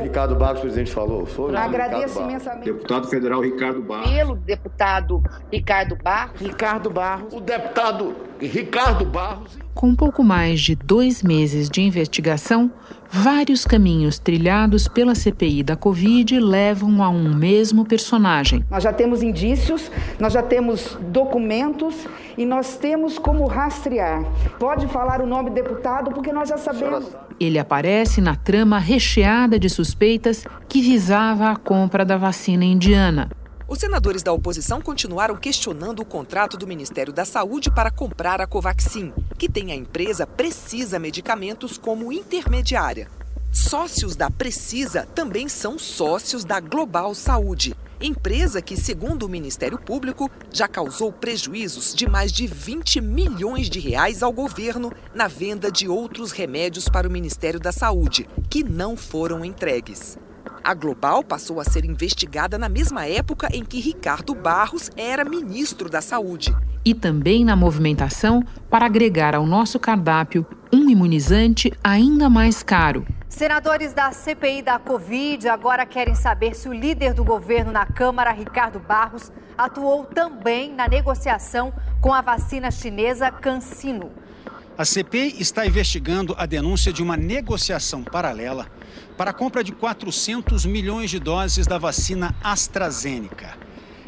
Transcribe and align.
O 0.00 0.02
Ricardo 0.02 0.34
Barros, 0.34 0.58
o 0.58 0.62
presidente 0.62 0.90
falou. 0.92 1.26
Foi 1.26 1.54
Agradeço 1.54 2.20
imensamente. 2.20 2.64
Deputado 2.64 3.06
federal 3.08 3.40
Ricardo 3.42 3.82
Barros. 3.82 4.10
Pelo 4.10 4.34
deputado 4.34 5.22
Ricardo 5.52 5.96
Barros. 5.96 6.40
Ricardo 6.40 6.90
Barros. 6.90 7.34
O 7.34 7.40
deputado 7.40 8.16
Ricardo 8.40 9.04
Barros. 9.04 9.58
Com 9.74 9.94
pouco 9.94 10.24
mais 10.24 10.60
de 10.60 10.74
dois 10.74 11.22
meses 11.22 11.68
de 11.68 11.82
investigação, 11.82 12.70
vários 13.10 13.64
caminhos 13.64 14.18
trilhados 14.18 14.88
pela 14.88 15.14
CPI 15.14 15.62
da 15.62 15.76
Covid 15.76 16.38
levam 16.40 17.02
a 17.02 17.08
um 17.10 17.34
mesmo 17.34 17.84
personagem. 17.84 18.64
Nós 18.70 18.82
já 18.82 18.92
temos 18.92 19.22
indícios, 19.22 19.90
nós 20.18 20.32
já 20.32 20.42
temos 20.42 20.98
documentos 21.00 22.06
e 22.38 22.46
nós 22.46 22.76
temos 22.76 23.18
como 23.18 23.46
rastrear. 23.46 24.24
Pode 24.58 24.86
falar 24.88 25.20
o 25.20 25.26
nome 25.26 25.50
do 25.50 25.54
deputado, 25.54 26.10
porque 26.10 26.32
nós 26.32 26.48
já 26.48 26.56
sabemos. 26.56 27.14
Ele 27.40 27.58
aparece 27.58 28.20
na 28.20 28.36
trama 28.36 28.78
recheada 28.78 29.58
de 29.58 29.70
suspeitas 29.70 30.44
que 30.68 30.82
visava 30.82 31.50
a 31.50 31.56
compra 31.56 32.04
da 32.04 32.18
vacina 32.18 32.66
indiana. 32.66 33.30
Os 33.66 33.78
senadores 33.78 34.22
da 34.22 34.30
oposição 34.30 34.82
continuaram 34.82 35.36
questionando 35.36 36.00
o 36.00 36.04
contrato 36.04 36.58
do 36.58 36.66
Ministério 36.66 37.14
da 37.14 37.24
Saúde 37.24 37.70
para 37.70 37.90
comprar 37.90 38.42
a 38.42 38.46
Covaxin, 38.46 39.10
que 39.38 39.48
tem 39.48 39.72
a 39.72 39.74
empresa 39.74 40.26
Precisa 40.26 40.98
Medicamentos 40.98 41.78
como 41.78 42.12
intermediária. 42.12 43.08
Sócios 43.52 44.14
da 44.14 44.30
Precisa 44.30 45.08
também 45.12 45.48
são 45.48 45.76
sócios 45.76 46.44
da 46.44 46.60
Global 46.60 47.12
Saúde, 47.16 47.74
empresa 48.00 48.62
que, 48.62 48.76
segundo 48.76 49.24
o 49.24 49.28
Ministério 49.28 49.76
Público, 49.76 50.30
já 50.52 50.68
causou 50.68 51.12
prejuízos 51.12 51.92
de 51.92 52.08
mais 52.08 52.30
de 52.30 52.46
20 52.46 53.00
milhões 53.00 53.68
de 53.68 53.80
reais 53.80 54.22
ao 54.22 54.32
governo 54.32 54.92
na 55.12 55.26
venda 55.26 55.70
de 55.70 55.88
outros 55.88 56.30
remédios 56.30 56.88
para 56.88 57.08
o 57.08 57.10
Ministério 57.10 57.58
da 57.58 57.72
Saúde, 57.72 58.28
que 58.48 58.62
não 58.62 58.96
foram 58.96 59.44
entregues. 59.44 60.16
A 60.62 60.72
Global 60.72 61.24
passou 61.24 61.58
a 61.58 61.64
ser 61.64 61.84
investigada 61.84 62.56
na 62.56 62.68
mesma 62.68 63.06
época 63.06 63.48
em 63.52 63.64
que 63.64 63.80
Ricardo 63.80 64.32
Barros 64.32 64.90
era 64.96 65.24
ministro 65.24 65.90
da 65.90 66.00
Saúde. 66.00 66.54
E 66.84 66.94
também 66.94 67.44
na 67.44 67.54
movimentação 67.54 68.42
para 68.70 68.86
agregar 68.86 69.34
ao 69.34 69.46
nosso 69.46 69.78
cardápio 69.78 70.46
um 70.72 70.88
imunizante 70.88 71.72
ainda 71.82 72.30
mais 72.30 72.62
caro. 72.62 73.06
Senadores 73.28 73.92
da 73.92 74.10
CPI 74.12 74.62
da 74.62 74.78
Covid 74.78 75.48
agora 75.48 75.86
querem 75.86 76.14
saber 76.14 76.54
se 76.54 76.68
o 76.68 76.72
líder 76.72 77.14
do 77.14 77.24
governo 77.24 77.70
na 77.70 77.86
Câmara, 77.86 78.32
Ricardo 78.32 78.80
Barros, 78.80 79.30
atuou 79.56 80.04
também 80.04 80.72
na 80.72 80.88
negociação 80.88 81.72
com 82.00 82.12
a 82.12 82.20
vacina 82.20 82.70
chinesa 82.70 83.30
CanSino. 83.30 84.10
A 84.76 84.84
CPI 84.84 85.36
está 85.38 85.66
investigando 85.66 86.34
a 86.38 86.46
denúncia 86.46 86.92
de 86.92 87.02
uma 87.02 87.16
negociação 87.16 88.02
paralela 88.02 88.66
para 89.16 89.30
a 89.30 89.34
compra 89.34 89.62
de 89.62 89.72
400 89.72 90.64
milhões 90.64 91.10
de 91.10 91.18
doses 91.18 91.66
da 91.66 91.76
vacina 91.76 92.34
AstraZeneca. 92.42 93.54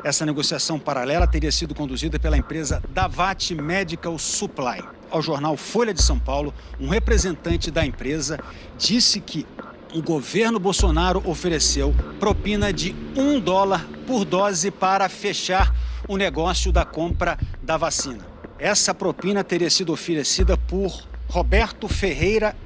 Essa 0.04 0.26
negociação 0.26 0.80
paralela 0.80 1.28
teria 1.28 1.52
sido 1.52 1.76
conduzida 1.76 2.18
pela 2.18 2.36
empresa 2.36 2.82
Davat 2.90 3.54
Medical 3.54 4.18
Supply. 4.18 4.82
Ao 5.08 5.22
jornal 5.22 5.56
Folha 5.56 5.94
de 5.94 6.02
São 6.02 6.18
Paulo, 6.18 6.52
um 6.80 6.88
representante 6.88 7.70
da 7.70 7.86
empresa 7.86 8.40
disse 8.76 9.20
que 9.20 9.46
o 9.94 10.02
governo 10.02 10.58
Bolsonaro 10.58 11.22
ofereceu 11.24 11.94
propina 12.18 12.72
de 12.72 12.96
um 13.16 13.38
dólar 13.38 13.86
por 14.04 14.24
dose 14.24 14.72
para 14.72 15.08
fechar 15.08 15.72
o 16.08 16.16
negócio 16.16 16.72
da 16.72 16.84
compra 16.84 17.38
da 17.62 17.76
vacina. 17.76 18.26
Essa 18.58 18.92
propina 18.92 19.44
teria 19.44 19.70
sido 19.70 19.92
oferecida 19.92 20.56
por 20.56 21.06
Roberto 21.28 21.86
Ferreira 21.86 22.56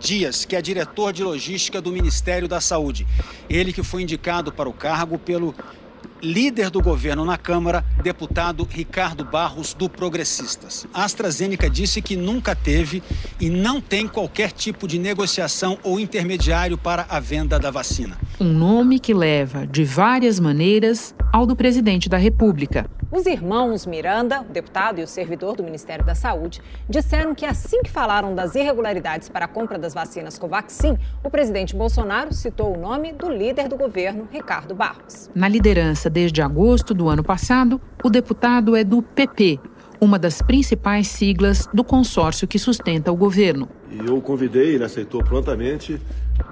Dias, 0.00 0.44
que 0.44 0.56
é 0.56 0.62
diretor 0.62 1.12
de 1.12 1.22
logística 1.22 1.80
do 1.80 1.92
Ministério 1.92 2.48
da 2.48 2.60
Saúde. 2.60 3.06
Ele 3.48 3.72
que 3.72 3.84
foi 3.84 4.02
indicado 4.02 4.50
para 4.50 4.68
o 4.68 4.72
cargo 4.72 5.16
pelo 5.16 5.54
líder 6.22 6.70
do 6.70 6.80
governo 6.80 7.24
na 7.24 7.36
Câmara, 7.36 7.84
deputado 8.00 8.64
Ricardo 8.70 9.24
Barros, 9.24 9.74
do 9.74 9.88
Progressistas. 9.88 10.86
A 10.94 11.04
AstraZeneca 11.04 11.68
disse 11.68 12.00
que 12.00 12.14
nunca 12.14 12.54
teve 12.54 13.02
e 13.40 13.50
não 13.50 13.80
tem 13.80 14.06
qualquer 14.06 14.52
tipo 14.52 14.86
de 14.86 15.00
negociação 15.00 15.76
ou 15.82 15.98
intermediário 15.98 16.78
para 16.78 17.04
a 17.08 17.18
venda 17.18 17.58
da 17.58 17.72
vacina. 17.72 18.16
Um 18.38 18.52
nome 18.52 19.00
que 19.00 19.12
leva, 19.12 19.66
de 19.66 19.84
várias 19.84 20.38
maneiras, 20.38 21.12
ao 21.32 21.44
do 21.44 21.56
presidente 21.56 22.08
da 22.08 22.18
República. 22.18 22.88
Os 23.10 23.26
irmãos 23.26 23.84
Miranda, 23.84 24.40
o 24.40 24.44
deputado 24.44 24.98
e 24.98 25.02
o 25.02 25.06
servidor 25.06 25.54
do 25.54 25.62
Ministério 25.62 26.02
da 26.02 26.14
Saúde, 26.14 26.62
disseram 26.88 27.34
que 27.34 27.44
assim 27.44 27.82
que 27.82 27.90
falaram 27.90 28.34
das 28.34 28.54
irregularidades 28.54 29.28
para 29.28 29.44
a 29.44 29.48
compra 29.48 29.78
das 29.78 29.92
vacinas 29.92 30.38
Covaxin, 30.38 30.96
o 31.22 31.28
presidente 31.28 31.76
Bolsonaro 31.76 32.32
citou 32.32 32.74
o 32.74 32.80
nome 32.80 33.12
do 33.12 33.28
líder 33.30 33.68
do 33.68 33.76
governo, 33.76 34.26
Ricardo 34.30 34.74
Barros. 34.74 35.28
Na 35.34 35.46
liderança 35.46 36.08
desde 36.12 36.42
agosto 36.42 36.92
do 36.94 37.08
ano 37.08 37.24
passado, 37.24 37.80
o 38.04 38.10
deputado 38.10 38.76
é 38.76 38.84
do 38.84 39.02
PP, 39.02 39.58
uma 40.00 40.18
das 40.18 40.42
principais 40.42 41.08
siglas 41.08 41.68
do 41.72 41.82
consórcio 41.82 42.46
que 42.46 42.58
sustenta 42.58 43.10
o 43.10 43.16
governo. 43.16 43.68
E 43.90 43.98
eu 44.06 44.18
o 44.18 44.20
convidei, 44.20 44.74
ele 44.74 44.84
aceitou 44.84 45.22
prontamente 45.24 46.00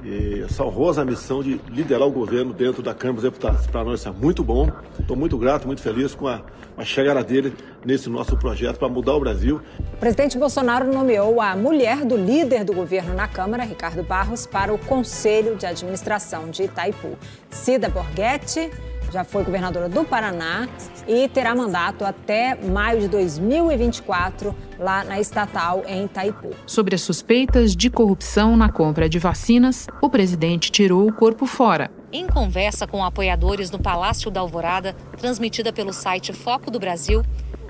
e 0.04 0.42
essa 0.42 0.64
honrosa 0.64 1.04
missão 1.04 1.42
de 1.42 1.60
liderar 1.68 2.06
o 2.06 2.10
governo 2.10 2.52
dentro 2.52 2.82
da 2.82 2.94
Câmara 2.94 3.22
dos 3.22 3.24
Deputados. 3.24 3.66
Para 3.66 3.84
nós 3.84 4.00
isso 4.00 4.08
é 4.08 4.12
muito 4.12 4.42
bom. 4.42 4.70
Estou 4.98 5.16
muito 5.16 5.36
grato, 5.36 5.66
muito 5.66 5.82
feliz 5.82 6.14
com 6.14 6.28
a, 6.28 6.42
a 6.76 6.84
chegada 6.84 7.22
dele 7.22 7.52
nesse 7.84 8.08
nosso 8.08 8.36
projeto 8.36 8.78
para 8.78 8.88
mudar 8.88 9.14
o 9.14 9.20
Brasil. 9.20 9.60
O 9.94 9.96
presidente 9.96 10.38
Bolsonaro 10.38 10.92
nomeou 10.92 11.40
a 11.40 11.56
mulher 11.56 12.04
do 12.04 12.16
líder 12.16 12.64
do 12.64 12.72
governo 12.72 13.14
na 13.14 13.26
Câmara, 13.26 13.64
Ricardo 13.64 14.02
Barros, 14.02 14.46
para 14.46 14.72
o 14.72 14.78
Conselho 14.78 15.56
de 15.56 15.66
Administração 15.66 16.50
de 16.50 16.64
Itaipu. 16.64 17.18
Cida 17.50 17.88
Borghetti 17.88 18.70
já 19.10 19.24
foi 19.24 19.44
governadora 19.44 19.88
do 19.88 20.04
Paraná 20.04 20.68
e 21.06 21.28
terá 21.28 21.54
mandato 21.54 22.04
até 22.04 22.54
maio 22.54 23.00
de 23.00 23.08
2024 23.08 24.54
lá 24.78 25.04
na 25.04 25.20
estatal 25.20 25.82
em 25.86 26.04
Itaipu. 26.04 26.50
Sobre 26.66 26.94
as 26.94 27.02
suspeitas 27.02 27.74
de 27.74 27.90
corrupção 27.90 28.56
na 28.56 28.70
compra 28.70 29.08
de 29.08 29.18
vacinas, 29.18 29.86
o 30.00 30.08
presidente 30.08 30.70
tirou 30.70 31.06
o 31.08 31.12
corpo 31.12 31.46
fora. 31.46 31.90
Em 32.12 32.26
conversa 32.26 32.86
com 32.86 33.04
apoiadores 33.04 33.70
no 33.70 33.78
Palácio 33.78 34.30
da 34.30 34.40
Alvorada, 34.40 34.94
transmitida 35.18 35.72
pelo 35.72 35.92
site 35.92 36.32
Foco 36.32 36.70
do 36.70 36.78
Brasil, 36.78 37.22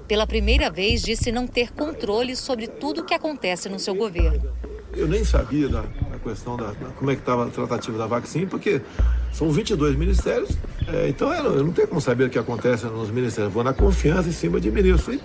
pela 0.07 0.27
primeira 0.27 0.71
vez 0.71 1.03
disse 1.03 1.31
não 1.31 1.47
ter 1.47 1.73
controle 1.73 2.35
sobre 2.35 2.67
tudo 2.67 3.03
o 3.03 3.05
que 3.05 3.15
acontece 3.15 3.69
no 3.69 3.79
seu 3.79 3.95
governo. 3.95 4.43
Eu 4.93 5.07
nem 5.07 5.25
sabia 5.25 5.69
da, 5.69 5.83
da 5.83 6.19
questão 6.19 6.57
da, 6.57 6.73
da, 6.73 6.89
como 6.97 7.11
é 7.11 7.15
que 7.15 7.21
estava 7.21 7.47
a 7.47 7.51
tratativa 7.51 7.97
da 7.97 8.07
vacina, 8.07 8.47
porque 8.47 8.83
são 9.33 9.51
22 9.51 9.95
ministérios, 9.97 10.51
é, 10.93 11.09
então 11.09 11.33
eu, 11.33 11.57
eu, 11.57 11.65
não 11.65 11.73
tenho 11.73 11.89
como 11.89 12.01
saber 12.01 12.25
o 12.25 12.31
que 12.31 12.39
acontece 12.39 12.87
nos 12.87 13.11
ministérios. 13.11 13.53
Vou 13.53 13.65
na 13.65 13.73
confiança 13.73 14.29
em 14.29 14.33
cima 14.33 14.61
de 14.61 14.71
ministro. 14.71 15.15
E 15.15 15.21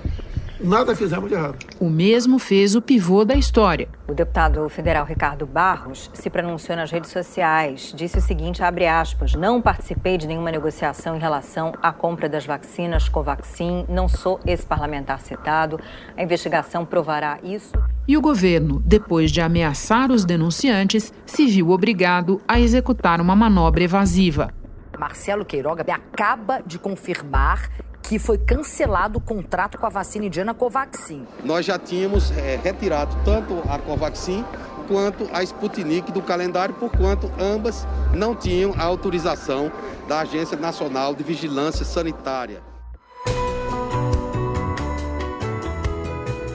nada 0.65 0.95
fizemos 0.95 1.29
de 1.29 1.35
errado. 1.35 1.57
O 1.79 1.89
mesmo 1.89 2.39
fez 2.39 2.75
o 2.75 2.81
pivô 2.81 3.25
da 3.25 3.35
história. 3.35 3.87
O 4.07 4.13
deputado 4.13 4.67
federal 4.69 5.05
Ricardo 5.05 5.45
Barros 5.45 6.09
se 6.13 6.29
pronunciou 6.29 6.77
nas 6.77 6.91
redes 6.91 7.11
sociais. 7.11 7.93
Disse 7.95 8.17
o 8.17 8.21
seguinte, 8.21 8.63
abre 8.63 8.87
aspas, 8.87 9.33
não 9.33 9.61
participei 9.61 10.17
de 10.17 10.27
nenhuma 10.27 10.51
negociação 10.51 11.15
em 11.15 11.19
relação 11.19 11.73
à 11.81 11.91
compra 11.91 12.29
das 12.29 12.45
vacinas 12.45 13.09
Covaxin, 13.09 13.85
não 13.89 14.07
sou 14.07 14.39
esse 14.45 14.65
parlamentar 14.65 15.19
citado. 15.19 15.79
A 16.15 16.23
investigação 16.23 16.85
provará 16.85 17.39
isso. 17.43 17.73
E 18.07 18.15
o 18.15 18.21
governo, 18.21 18.81
depois 18.85 19.31
de 19.31 19.41
ameaçar 19.41 20.11
os 20.11 20.23
denunciantes, 20.23 21.11
se 21.25 21.47
viu 21.47 21.71
obrigado 21.71 22.39
a 22.47 22.59
executar 22.59 23.19
uma 23.19 23.35
manobra 23.35 23.83
evasiva. 23.83 24.53
Marcelo 24.97 25.45
Queiroga 25.45 25.83
acaba 25.93 26.61
de 26.65 26.77
confirmar 26.79 27.69
que 28.01 28.19
foi 28.19 28.37
cancelado 28.37 29.17
o 29.17 29.21
contrato 29.21 29.77
com 29.77 29.85
a 29.85 29.89
vacina 29.89 30.25
indiana 30.25 30.53
Covaxin. 30.53 31.25
Nós 31.43 31.65
já 31.65 31.79
tínhamos 31.79 32.31
é, 32.37 32.59
retirado 32.63 33.15
tanto 33.25 33.61
a 33.67 33.79
Covaxin 33.79 34.45
quanto 34.87 35.27
a 35.33 35.41
Sputnik 35.41 36.11
do 36.11 36.21
calendário, 36.21 36.75
por 36.75 36.91
quanto 36.91 37.31
ambas 37.39 37.87
não 38.13 38.35
tinham 38.35 38.73
a 38.77 38.83
autorização 38.83 39.71
da 40.07 40.19
Agência 40.19 40.55
Nacional 40.57 41.15
de 41.15 41.23
Vigilância 41.23 41.83
Sanitária. 41.83 42.61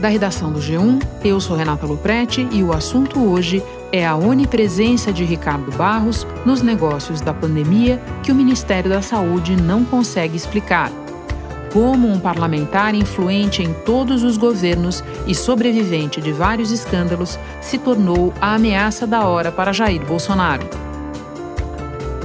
Da 0.00 0.08
redação 0.08 0.50
do 0.50 0.60
G1, 0.60 0.98
eu 1.22 1.38
sou 1.40 1.54
Renata 1.54 1.84
Luprete 1.84 2.48
e 2.50 2.62
o 2.62 2.72
assunto 2.72 3.20
hoje 3.20 3.62
é 3.92 4.06
a 4.06 4.16
onipresença 4.16 5.12
de 5.12 5.24
Ricardo 5.24 5.70
Barros 5.72 6.26
nos 6.44 6.62
negócios 6.62 7.20
da 7.20 7.34
pandemia 7.34 8.00
que 8.22 8.30
o 8.30 8.34
Ministério 8.34 8.90
da 8.90 9.02
Saúde 9.02 9.56
não 9.56 9.84
consegue 9.84 10.36
explicar 10.36 10.90
como 11.72 12.08
um 12.08 12.18
parlamentar 12.18 12.94
influente 12.94 13.62
em 13.62 13.72
todos 13.72 14.22
os 14.22 14.36
governos 14.36 15.02
e 15.26 15.34
sobrevivente 15.34 16.20
de 16.20 16.32
vários 16.32 16.70
escândalos 16.70 17.38
se 17.60 17.78
tornou 17.78 18.34
a 18.40 18.54
ameaça 18.54 19.06
da 19.06 19.24
hora 19.24 19.52
para 19.52 19.72
Jair 19.72 20.04
Bolsonaro. 20.04 20.68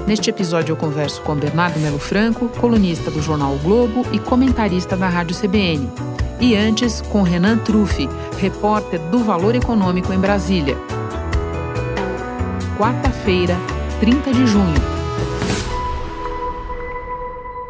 Neste 0.07 0.29
episódio 0.29 0.73
eu 0.73 0.77
converso 0.77 1.21
com 1.21 1.35
Bernardo 1.35 1.79
Melo 1.79 1.99
Franco, 1.99 2.47
colunista 2.59 3.09
do 3.09 3.21
jornal 3.21 3.53
o 3.53 3.59
Globo 3.59 4.05
e 4.11 4.19
comentarista 4.19 4.95
da 4.95 5.09
Rádio 5.09 5.35
CBN. 5.35 5.89
E 6.39 6.55
antes, 6.55 7.01
com 7.01 7.23
Renan 7.23 7.57
Truffi, 7.59 8.09
repórter 8.37 8.99
do 9.09 9.19
Valor 9.19 9.55
Econômico 9.55 10.11
em 10.11 10.19
Brasília. 10.19 10.77
Quarta-feira, 12.77 13.55
30 14.01 14.33
de 14.33 14.45
junho. 14.45 14.75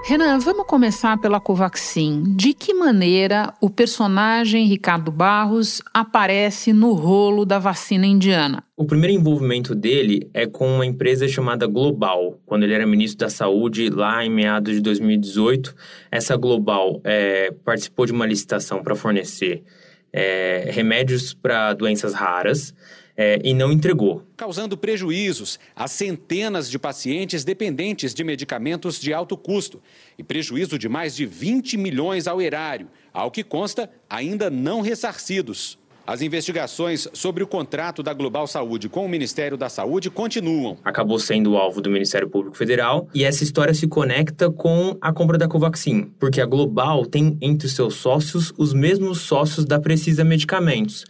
Renan, 0.04 0.40
vamos 0.40 0.66
começar 0.66 1.16
pela 1.22 1.40
Covaxin. 1.40 2.24
De 2.36 2.56
que 2.56 2.74
maneira 2.74 3.54
o 3.62 3.70
personagem 3.70 4.66
Ricardo 4.66 5.12
Barros 5.12 5.80
aparece 5.94 6.74
no 6.74 6.94
rolo 6.94 7.46
da 7.46 7.60
vacina 7.60 8.08
indiana? 8.08 8.64
O 8.76 8.84
primeiro 8.84 9.14
envolvimento 9.14 9.76
dele 9.76 10.28
é 10.34 10.48
com 10.48 10.68
uma 10.68 10.86
empresa 10.88 11.28
chamada 11.28 11.68
Global. 11.68 12.40
Quando 12.44 12.64
ele 12.64 12.74
era 12.74 12.88
ministro 12.88 13.20
da 13.20 13.30
Saúde, 13.30 13.92
lá 13.92 14.26
em 14.26 14.30
meados 14.32 14.74
de 14.74 14.82
2018, 14.82 15.76
essa 16.12 16.36
Global 16.36 17.00
é, 17.04 17.54
participou 17.64 18.08
de 18.08 18.12
uma 18.12 18.26
licitação 18.26 18.82
para 18.82 18.96
fornecer 18.96 19.64
é, 20.12 20.68
remédios 20.72 21.32
para 21.32 21.74
doenças 21.74 22.16
raras 22.16 22.74
é, 23.18 23.40
e 23.44 23.54
não 23.54 23.72
entregou. 23.72 24.24
Causando 24.36 24.78
prejuízos 24.78 25.60
a 25.76 25.88
centenas 25.88 26.70
de 26.70 26.78
pacientes 26.78 27.44
dependentes 27.44 28.14
de 28.14 28.24
medicamentos 28.24 29.00
de 29.00 29.14
alto 29.14 29.38
custo 29.38 29.82
e 30.18 30.24
prejuízo 30.24 30.78
de 30.78 30.90
mais 30.90 31.16
de 31.16 31.26
20 31.26 31.78
milhões 31.78 32.28
ao 32.28 32.42
erário, 32.42 32.88
ao 33.14 33.32
que 33.32 33.44
consta 33.44 33.90
ainda 34.10 34.50
não 34.50 34.82
ressarcidos. 34.82 35.78
As 36.08 36.22
investigações 36.22 37.08
sobre 37.14 37.44
o 37.44 37.48
contrato 37.48 38.04
da 38.04 38.14
Global 38.14 38.46
Saúde 38.46 38.88
com 38.88 39.04
o 39.04 39.10
Ministério 39.10 39.58
da 39.58 39.70
Saúde 39.70 40.12
continuam. 40.12 40.78
Acabou 40.84 41.18
sendo 41.18 41.58
alvo 41.58 41.82
do 41.82 41.90
Ministério 41.90 42.30
Público 42.30 42.56
Federal 42.56 43.10
e 43.12 43.24
essa 43.24 43.44
história 43.44 43.74
se 43.74 43.88
conecta 43.88 44.52
com 44.52 44.96
a 45.02 45.12
compra 45.12 45.36
da 45.36 45.48
Covaxin, 45.48 46.12
porque 46.20 46.40
a 46.40 46.46
Global 46.46 47.08
tem 47.08 47.36
entre 47.42 47.66
os 47.66 47.74
seus 47.74 47.96
sócios 47.96 48.54
os 48.56 48.72
mesmos 48.72 49.22
sócios 49.22 49.66
da 49.66 49.80
Precisa 49.80 50.24
Medicamentos 50.24 51.06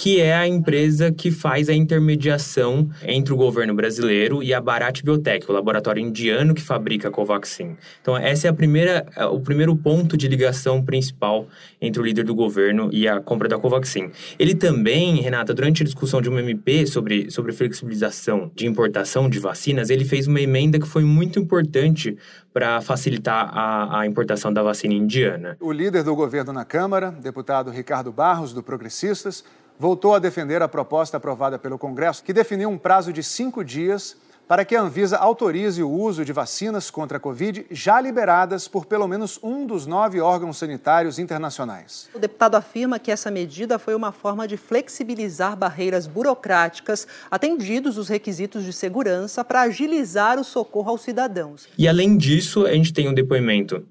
que 0.00 0.20
é 0.20 0.32
a 0.32 0.46
empresa 0.46 1.10
que 1.10 1.28
faz 1.28 1.68
a 1.68 1.74
intermediação 1.74 2.88
entre 3.02 3.34
o 3.34 3.36
governo 3.36 3.74
brasileiro 3.74 4.44
e 4.44 4.54
a 4.54 4.60
Bharat 4.60 5.02
Biotech, 5.02 5.50
o 5.50 5.52
laboratório 5.52 6.00
indiano 6.00 6.54
que 6.54 6.62
fabrica 6.62 7.08
a 7.08 7.10
Covaxin. 7.10 7.76
Então, 8.00 8.16
essa 8.16 8.46
é 8.46 8.50
a 8.50 8.52
primeira, 8.54 9.04
é 9.16 9.26
o 9.26 9.40
primeiro 9.40 9.74
ponto 9.74 10.16
de 10.16 10.28
ligação 10.28 10.84
principal 10.84 11.48
entre 11.80 12.00
o 12.00 12.04
líder 12.04 12.24
do 12.24 12.32
governo 12.32 12.88
e 12.92 13.08
a 13.08 13.20
compra 13.20 13.48
da 13.48 13.58
Covaxin. 13.58 14.12
Ele 14.38 14.54
também, 14.54 15.16
Renata, 15.16 15.52
durante 15.52 15.82
a 15.82 15.84
discussão 15.84 16.22
de 16.22 16.28
uma 16.28 16.40
MP 16.40 16.86
sobre, 16.86 17.28
sobre 17.28 17.52
flexibilização 17.52 18.52
de 18.54 18.68
importação 18.68 19.28
de 19.28 19.40
vacinas, 19.40 19.90
ele 19.90 20.04
fez 20.04 20.28
uma 20.28 20.40
emenda 20.40 20.78
que 20.78 20.86
foi 20.86 21.02
muito 21.02 21.40
importante 21.40 22.16
para 22.52 22.80
facilitar 22.80 23.50
a, 23.52 24.00
a 24.00 24.06
importação 24.06 24.52
da 24.52 24.62
vacina 24.62 24.94
indiana. 24.94 25.56
O 25.58 25.72
líder 25.72 26.04
do 26.04 26.14
governo 26.14 26.52
na 26.52 26.64
Câmara, 26.64 27.10
deputado 27.10 27.70
Ricardo 27.72 28.12
Barros, 28.12 28.52
do 28.52 28.62
Progressistas, 28.62 29.44
voltou 29.78 30.14
a 30.14 30.18
defender 30.18 30.62
a 30.62 30.68
proposta 30.68 31.16
aprovada 31.16 31.58
pelo 31.58 31.78
Congresso, 31.78 32.24
que 32.24 32.32
definiu 32.32 32.68
um 32.68 32.78
prazo 32.78 33.12
de 33.12 33.22
cinco 33.22 33.64
dias 33.64 34.16
para 34.48 34.64
que 34.64 34.74
a 34.74 34.80
Anvisa 34.80 35.18
autorize 35.18 35.82
o 35.82 35.90
uso 35.90 36.24
de 36.24 36.32
vacinas 36.32 36.90
contra 36.90 37.18
a 37.18 37.20
Covid 37.20 37.66
já 37.70 38.00
liberadas 38.00 38.66
por 38.66 38.86
pelo 38.86 39.06
menos 39.06 39.38
um 39.42 39.66
dos 39.66 39.86
nove 39.86 40.20
órgãos 40.22 40.56
sanitários 40.56 41.18
internacionais. 41.18 42.08
O 42.14 42.18
deputado 42.18 42.54
afirma 42.54 42.98
que 42.98 43.10
essa 43.10 43.30
medida 43.30 43.78
foi 43.78 43.94
uma 43.94 44.10
forma 44.10 44.48
de 44.48 44.56
flexibilizar 44.56 45.54
barreiras 45.54 46.06
burocráticas, 46.06 47.06
atendidos 47.30 47.98
os 47.98 48.08
requisitos 48.08 48.64
de 48.64 48.72
segurança 48.72 49.44
para 49.44 49.60
agilizar 49.60 50.40
o 50.40 50.44
socorro 50.44 50.92
aos 50.92 51.02
cidadãos. 51.02 51.68
E 51.76 51.86
além 51.86 52.16
disso, 52.16 52.64
a 52.64 52.72
gente 52.72 52.94
tem 52.94 53.06
um 53.06 53.14
depoimento 53.14 53.86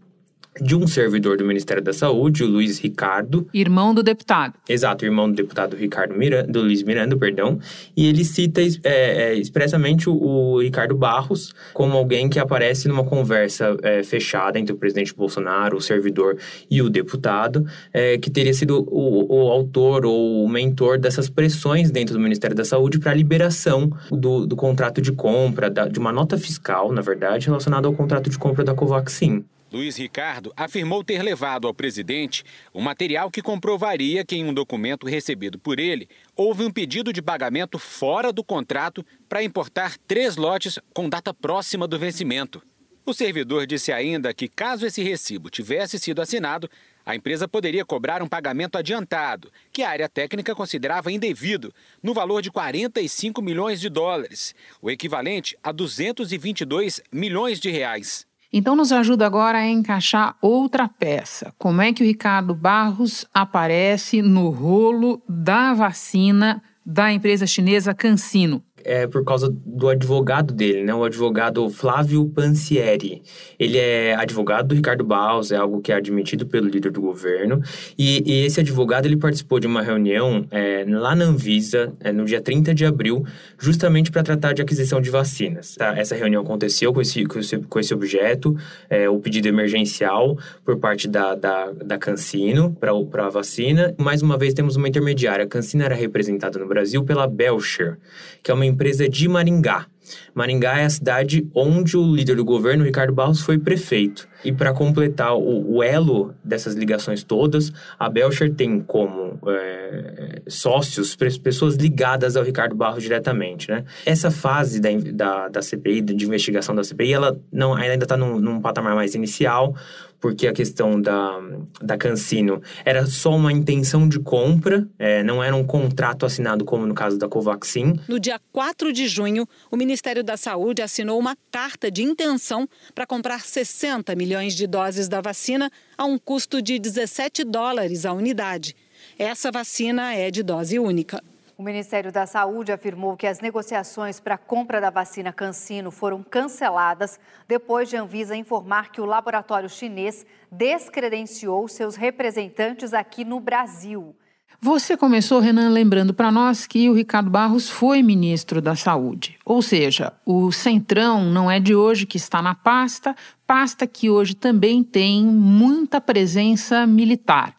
de 0.62 0.76
um 0.76 0.88
servidor 0.88 1.38
do 1.38 1.46
Ministério 1.46 1.84
da 1.84 1.94
Saúde, 1.94 2.44
o 2.44 2.48
Luiz 2.48 2.80
Ricardo. 2.80 3.48
Irmão 3.54 3.94
do 3.94 4.04
deputado. 4.04 4.56
Exato, 4.68 5.06
irmão 5.06 5.30
do 5.30 5.36
deputado 5.36 5.76
Ricardo 5.76 6.16
Miranda, 6.16 6.52
do 6.52 6.62
Luiz 6.62 6.84
Miranda, 6.84 7.16
perdão. 7.18 7.60
E 7.96 8.08
ele 8.08 8.24
cita 8.24 8.62
é, 8.62 8.68
é, 8.84 9.36
expressamente 9.36 10.10
o, 10.10 10.16
o, 10.16 10.62
Ricardo 10.62 10.96
Barros 10.96 11.54
como 11.74 11.98
alguém 11.98 12.30
que 12.30 12.40
aparece 12.40 12.88
numa 12.88 13.04
conversa 13.04 13.78
é, 13.84 14.04
fechada 14.04 14.60
entre 14.60 14.74
o 14.74 14.78
presidente 14.78 15.14
Bolsonaro, 15.14 15.78
o 15.78 15.82
servidor 15.82 16.38
e 16.70 16.82
o 16.82 16.90
deputado, 16.90 17.66
é, 17.94 18.18
que 18.18 18.30
teria 18.30 18.54
sido 18.54 18.86
o, 18.90 19.34
o, 19.34 19.52
autor 19.52 20.06
ou 20.06 20.44
o 20.44 20.50
mentor 20.50 21.00
dessas 21.00 21.30
pressões 21.30 21.92
dentro 21.92 22.14
do 22.14 22.20
Ministério 22.20 22.56
da 22.56 22.66
Saúde 22.66 23.00
para 23.00 23.12
a 23.12 23.16
liberação 23.16 23.92
do, 24.12 24.46
do 24.46 24.56
contrato 24.56 25.02
de 25.02 25.12
compra, 25.12 25.70
da, 25.70 25.88
de 25.88 26.00
uma 26.00 26.12
nota 26.12 26.38
fiscal, 26.38 26.92
na 26.92 27.02
verdade, 27.02 27.48
relacionada 27.48 27.88
ao 27.88 27.94
contrato 27.94 28.30
de 28.30 28.38
compra 28.38 28.64
da 28.64 28.74
Covaxin. 28.74 29.46
Luiz 29.72 29.98
Ricardo 29.98 30.54
afirmou 30.56 31.04
ter 31.04 31.22
levado 31.22 31.68
ao 31.68 31.74
presidente 31.74 32.44
um 32.74 32.82
material 32.82 33.30
que 33.30 33.42
comprovaria 33.42 34.24
que, 34.24 34.38
em 34.38 34.46
um 34.46 34.54
documento 34.54 35.06
recebido 35.06 35.60
por 35.60 35.78
ele, 35.78 36.08
houve 36.36 36.64
um 36.64 36.72
pedido 36.72 37.12
de 37.12 37.22
pagamento 37.22 37.78
fora 37.78 38.32
do 38.32 38.44
contrato 38.44 39.06
para 39.28 39.44
importar 39.44 39.98
três 40.08 40.38
lotes 40.38 40.80
com 40.94 41.10
data 41.10 41.34
próxima 41.34 41.86
do 41.86 42.00
vencimento. 42.00 42.62
O 43.06 43.14
servidor 43.14 43.66
disse 43.66 43.92
ainda 43.92 44.34
que, 44.34 44.48
caso 44.48 44.86
esse 44.86 45.02
recibo 45.02 45.50
tivesse 45.50 45.98
sido 46.00 46.22
assinado, 46.22 46.70
a 47.06 47.16
empresa 47.16 47.48
poderia 47.48 47.86
cobrar 47.86 48.22
um 48.22 48.28
pagamento 48.28 48.78
adiantado, 48.78 49.50
que 49.72 49.82
a 49.82 49.90
área 49.90 50.10
técnica 50.10 50.54
considerava 50.54 51.10
indevido, 51.10 51.74
no 52.04 52.14
valor 52.14 52.42
de 52.42 52.52
45 52.52 53.42
milhões 53.42 53.80
de 53.80 53.88
dólares, 53.88 54.54
o 54.82 54.92
equivalente 54.92 55.58
a 55.64 55.72
222 55.72 57.02
milhões 57.10 57.62
de 57.62 57.70
reais. 57.70 58.27
Então, 58.52 58.76
nos 58.76 58.92
ajuda 58.92 59.26
agora 59.26 59.60
a 59.60 59.68
encaixar 59.68 60.36
outra 60.42 60.88
peça. 60.88 61.54
Como 61.58 61.82
é 61.82 61.92
que 61.92 62.04
o 62.04 62.06
Ricardo 62.06 62.56
Barros 62.56 63.26
aparece 63.34 64.22
no 64.22 64.50
rolo 64.50 65.22
da 65.28 65.74
vacina 65.74 66.62
da 66.86 67.12
empresa 67.12 67.46
chinesa 67.46 67.94
CanSino? 67.94 68.64
É 68.84 69.08
por 69.08 69.24
causa 69.24 69.54
do 69.66 69.90
advogado 69.90 70.54
dele, 70.54 70.84
né? 70.84 70.94
O 70.94 71.04
advogado 71.04 71.70
Flávio 71.70 72.26
Pansieri. 72.30 73.22
Ele 73.60 73.78
é 73.78 74.16
advogado 74.16 74.68
do 74.68 74.76
Ricardo 74.76 75.04
Baus, 75.04 75.52
é 75.52 75.58
algo 75.58 75.82
que 75.82 75.92
é 75.92 75.96
admitido 75.96 76.46
pelo 76.46 76.68
líder 76.68 76.92
do 76.92 77.02
governo. 77.02 77.62
E, 77.98 78.24
e 78.26 78.46
esse 78.46 78.60
advogado, 78.60 79.06
ele 79.06 79.18
participou 79.18 79.60
de 79.60 79.68
uma 79.68 79.82
reunião 79.82 80.46
é, 80.52 80.86
lá 80.88 81.16
na 81.16 81.26
Anvisa, 81.26 81.94
é, 82.00 82.12
no 82.12 82.26
dia 82.26 82.42
30 82.42 82.74
de 82.74 82.86
abril, 82.86 83.26
justamente 83.58 84.12
para 84.12 84.24
tratar 84.24 84.54
de 84.54 84.62
aquisição 84.62 85.02
de 85.02 85.10
vacinas. 85.10 85.76
Tá? 85.76 85.98
Essa 85.98 86.16
reunião 86.16 86.42
aconteceu 86.42 86.94
com 86.94 87.02
esse, 87.02 87.26
com 87.26 87.40
esse, 87.40 87.58
com 87.58 87.80
esse 87.80 87.94
objeto, 87.94 88.56
é, 88.90 89.10
o 89.10 89.20
pedido 89.20 89.48
emergencial 89.48 90.38
por 90.64 90.78
parte 90.78 91.08
da, 91.08 91.36
da, 91.36 91.72
da 91.72 91.98
Cancino 91.98 92.76
para 92.80 93.26
a 93.26 93.30
vacina. 93.30 93.94
Mais 93.98 94.22
uma 94.22 94.38
vez, 94.38 94.54
temos 94.54 94.76
uma 94.76 94.88
intermediária. 94.88 95.46
A 95.46 95.48
Cancino 95.48 95.84
era 95.84 95.96
representada 95.96 96.60
no 96.60 96.68
Brasil 96.68 97.04
pela 97.04 97.28
Belcher, 97.28 97.98
que 98.44 98.52
é 98.52 98.54
uma 98.54 98.66
empresa 98.68 99.08
de 99.08 99.28
Maringá. 99.28 99.88
Maringá 100.34 100.80
é 100.80 100.86
a 100.86 100.90
cidade 100.90 101.48
onde 101.54 101.98
o 101.98 102.16
líder 102.16 102.36
do 102.36 102.46
governo, 102.46 102.84
Ricardo 102.84 103.14
Barros, 103.14 103.42
foi 103.42 103.58
prefeito. 103.58 104.28
E 104.46 104.52
para 104.52 104.72
completar 104.74 105.36
o, 105.36 105.76
o, 105.76 105.84
elo 105.84 106.34
dessas 106.44 106.76
ligações 106.76 107.24
todas, 107.24 107.74
a 108.00 108.08
Belcher 108.08 108.54
tem 108.54 108.80
como 108.80 109.40
é, 109.48 110.42
sócios 110.48 111.16
pessoas 111.44 111.76
ligadas 111.76 112.38
ao 112.38 112.44
Ricardo 112.44 112.76
Barros 112.76 113.04
diretamente. 113.04 113.70
Né? 113.70 113.84
Essa 114.06 114.30
fase 114.32 114.80
da, 114.80 114.90
da, 115.14 115.48
da 115.50 115.62
CPI, 115.62 116.02
de 116.02 116.26
investigação 116.26 116.76
da 116.76 116.84
CPI, 116.84 117.14
ela 117.14 117.40
não, 117.52 117.74
ainda 117.74 118.06
está 118.06 118.16
num, 118.16 118.40
num 118.40 118.62
patamar 118.62 118.96
mais 118.96 119.16
inicial 119.16 119.76
porque 120.20 120.48
a 120.48 120.54
questão 120.54 121.00
da, 121.00 121.40
da 121.82 121.98
Cancino 121.98 122.62
era 122.84 123.06
só 123.06 123.36
uma 123.36 123.52
intenção 123.52 124.08
de 124.08 124.20
compra, 124.20 124.88
é, 124.98 125.24
não 125.24 125.44
era 125.44 125.56
um 125.56 125.66
contrato 125.66 126.26
assinado 126.26 126.66
como 126.66 126.86
no 126.86 126.94
caso 126.94 127.18
da 127.18 127.28
Covaxin. 127.28 128.00
No 128.08 128.20
dia 128.20 128.40
4 128.52 128.92
de 128.92 129.08
junho, 129.08 129.48
o 129.72 129.78
Ministério 129.78 130.24
da 130.24 130.38
Saúde 130.38 130.82
assinou 130.82 131.20
uma 131.20 131.38
carta 131.52 131.92
de 131.92 132.04
intenção 132.04 132.68
para 132.94 133.06
comprar 133.06 133.42
60 133.42 134.16
milhões 134.16 134.56
de 134.56 134.66
doses 134.68 135.08
da 135.08 135.22
vacina 135.22 135.72
a 135.98 136.06
um 136.06 136.18
custo 136.18 136.62
de 136.62 136.80
17 136.80 137.44
dólares 137.44 138.06
a 138.06 138.14
unidade. 138.14 138.76
Essa 139.18 139.52
vacina 139.52 140.14
é 140.14 140.30
de 140.30 140.44
dose 140.44 140.80
única. 140.80 141.24
O 141.58 141.64
Ministério 141.64 142.12
da 142.12 142.28
Saúde 142.28 142.72
afirmou 142.72 143.18
que 143.18 143.26
as 143.26 143.40
negociações 143.40 144.20
para 144.20 144.36
a 144.36 144.38
compra 144.38 144.80
da 144.80 144.92
vacina 144.92 145.34
CanSino 145.34 145.90
foram 145.90 146.22
canceladas 146.22 147.20
depois 147.48 147.90
de 147.90 147.98
Anvisa 147.98 148.36
informar 148.36 148.92
que 148.92 149.02
o 149.02 149.06
laboratório 149.06 149.68
chinês 149.68 150.24
descredenciou 150.52 151.68
seus 151.68 151.96
representantes 151.96 152.94
aqui 152.94 153.26
no 153.26 153.40
Brasil. 153.40 154.16
Você 154.62 154.96
começou, 154.96 155.40
Renan, 155.40 155.70
lembrando 155.70 156.14
para 156.14 156.32
nós 156.32 156.68
que 156.68 156.90
o 156.90 156.94
Ricardo 156.94 157.30
Barros 157.30 157.70
foi 157.70 158.04
ministro 158.04 158.62
da 158.62 158.76
Saúde. 158.76 159.38
Ou 159.44 159.62
seja, 159.62 160.14
o 160.26 160.52
Centrão 160.52 161.26
não 161.26 161.50
é 161.50 161.60
de 161.60 161.74
hoje 161.74 162.06
que 162.06 162.18
está 162.18 162.40
na 162.40 162.54
pasta, 162.54 163.16
pasta 163.48 163.88
que 163.88 164.10
hoje 164.10 164.36
também 164.36 164.84
tem 164.84 165.24
muita 165.26 166.00
presença 166.00 166.86
militar. 166.86 167.56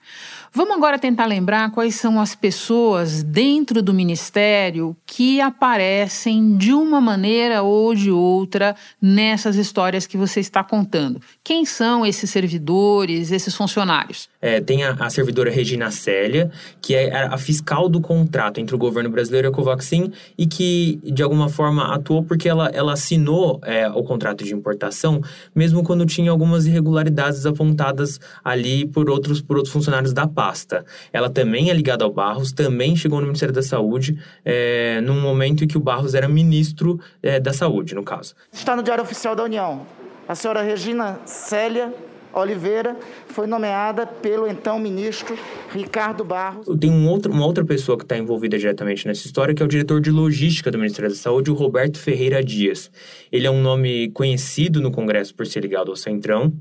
Vamos 0.53 0.77
agora 0.77 0.99
tentar 0.99 1.27
lembrar 1.27 1.71
quais 1.73 1.95
são 1.95 2.19
as 2.19 2.35
pessoas 2.35 3.23
dentro 3.23 3.83
do 3.83 3.93
ministério 3.93 4.97
que 5.05 5.41
aparecem 5.41 6.57
de 6.57 6.73
uma 6.73 7.01
maneira 7.01 7.63
ou 7.63 7.95
de 7.95 8.11
outra 8.11 8.75
nessas 9.01 9.57
histórias 9.57 10.07
que 10.07 10.17
você 10.17 10.41
está 10.41 10.65
contando. 10.65 11.21
Quem 11.45 11.67
são 11.67 12.05
esses 12.05 12.31
servidores, 12.31 13.31
esses 13.31 13.55
funcionários? 13.55 14.29
É, 14.41 14.61
tem 14.61 14.85
a, 14.85 14.93
a, 14.93 15.11
servidora 15.11 15.51
Regina 15.51 15.91
Célia, 15.91 16.51
que 16.81 16.95
é 16.95 17.27
a, 17.27 17.37
fiscal 17.37 17.89
do 17.89 18.01
contrato 18.01 18.59
entre 18.59 18.75
o 18.75 18.79
governo 18.79 19.11
brasileiro 19.11 19.49
e 19.49 19.51
a 19.51 19.53
Covaxin 19.53 20.13
e 20.37 20.47
que, 20.47 20.99
de 21.05 21.23
alguma 21.23 21.49
forma, 21.49 21.95
atuou 21.95 22.23
porque 22.23 22.49
ela, 22.49 22.69
ela 22.69 22.95
assinou 22.95 23.61
é, 23.65 23.89
o 23.89 24.03
contrato 24.03 24.45
de 24.45 24.55
importação, 24.55 25.21
mesmo 25.55 25.83
quando 25.83 26.07
tinha 26.07 26.31
algumas 26.31 26.67
irregularidades 26.67 27.45
apontadas 27.45 28.19
ali 28.43 28.87
por 28.87 29.11
outros, 29.11 29.43
por 29.43 29.57
outros 29.57 29.73
funcionários 29.73 30.13
da 30.13 30.27
pasta. 30.39 30.85
Ela 31.13 31.29
também 31.29 31.69
é 31.69 31.75
ligada 31.75 32.05
ao 32.05 32.13
Barros, 32.13 32.53
também 32.53 32.95
chegou 32.95 33.19
no 33.19 33.27
Ministério 33.27 33.53
da 33.53 33.61
Saúde, 33.61 34.17
é, 34.45 35.01
num 35.01 35.21
momento 35.21 35.65
em 35.65 35.67
que 35.67 35.77
o 35.77 35.81
Barros 35.81 36.15
era 36.15 36.29
ministro 36.29 37.01
é, 37.21 37.41
da 37.41 37.53
Saúde, 37.53 37.93
no 37.93 38.05
caso. 38.05 38.37
Está 38.53 38.77
no 38.77 38.83
Diário 38.85 39.03
Oficial 39.03 39.35
da 39.35 39.43
União. 39.43 39.85
A 40.29 40.37
senhora 40.37 40.63
Regina 40.63 41.19
Célia 41.25 41.93
Oliveira 42.33 42.97
foi 43.27 43.49
nomeada 43.49 44.07
pelo 44.07 44.47
então 44.47 44.79
ministro 44.79 45.37
Ricardo 45.73 46.23
Barros. 46.23 46.69
Tem 46.79 46.89
um 46.89 47.09
outro, 47.09 47.33
uma 47.33 47.45
outra 47.45 47.65
pessoa 47.65 47.99
que 47.99 48.05
está 48.05 48.17
envolvida 48.17 48.57
diretamente 48.57 49.09
nessa 49.09 49.27
história, 49.27 49.53
que 49.53 49.61
é 49.61 49.67
o 49.67 49.69
diretor 49.69 50.01
de 50.01 50.13
logística 50.13 50.71
do 50.71 50.79
Ministério 50.79 51.11
da 51.11 51.17
Saúde, 51.17 51.51
o 51.51 51.55
Roberto 51.55 51.99
Ferreira 51.99 52.45
Dias. 52.45 52.93
Ele 53.33 53.49
é 53.49 53.51
um 53.51 53.61
nome 53.61 54.09
conhecido 54.11 54.81
no 54.81 54.93
Congresso 54.93 55.35
por 55.35 55.49
ser 55.49 55.65
ligado 55.65 55.91
ao 55.91 55.97
Centrão, 55.97 56.53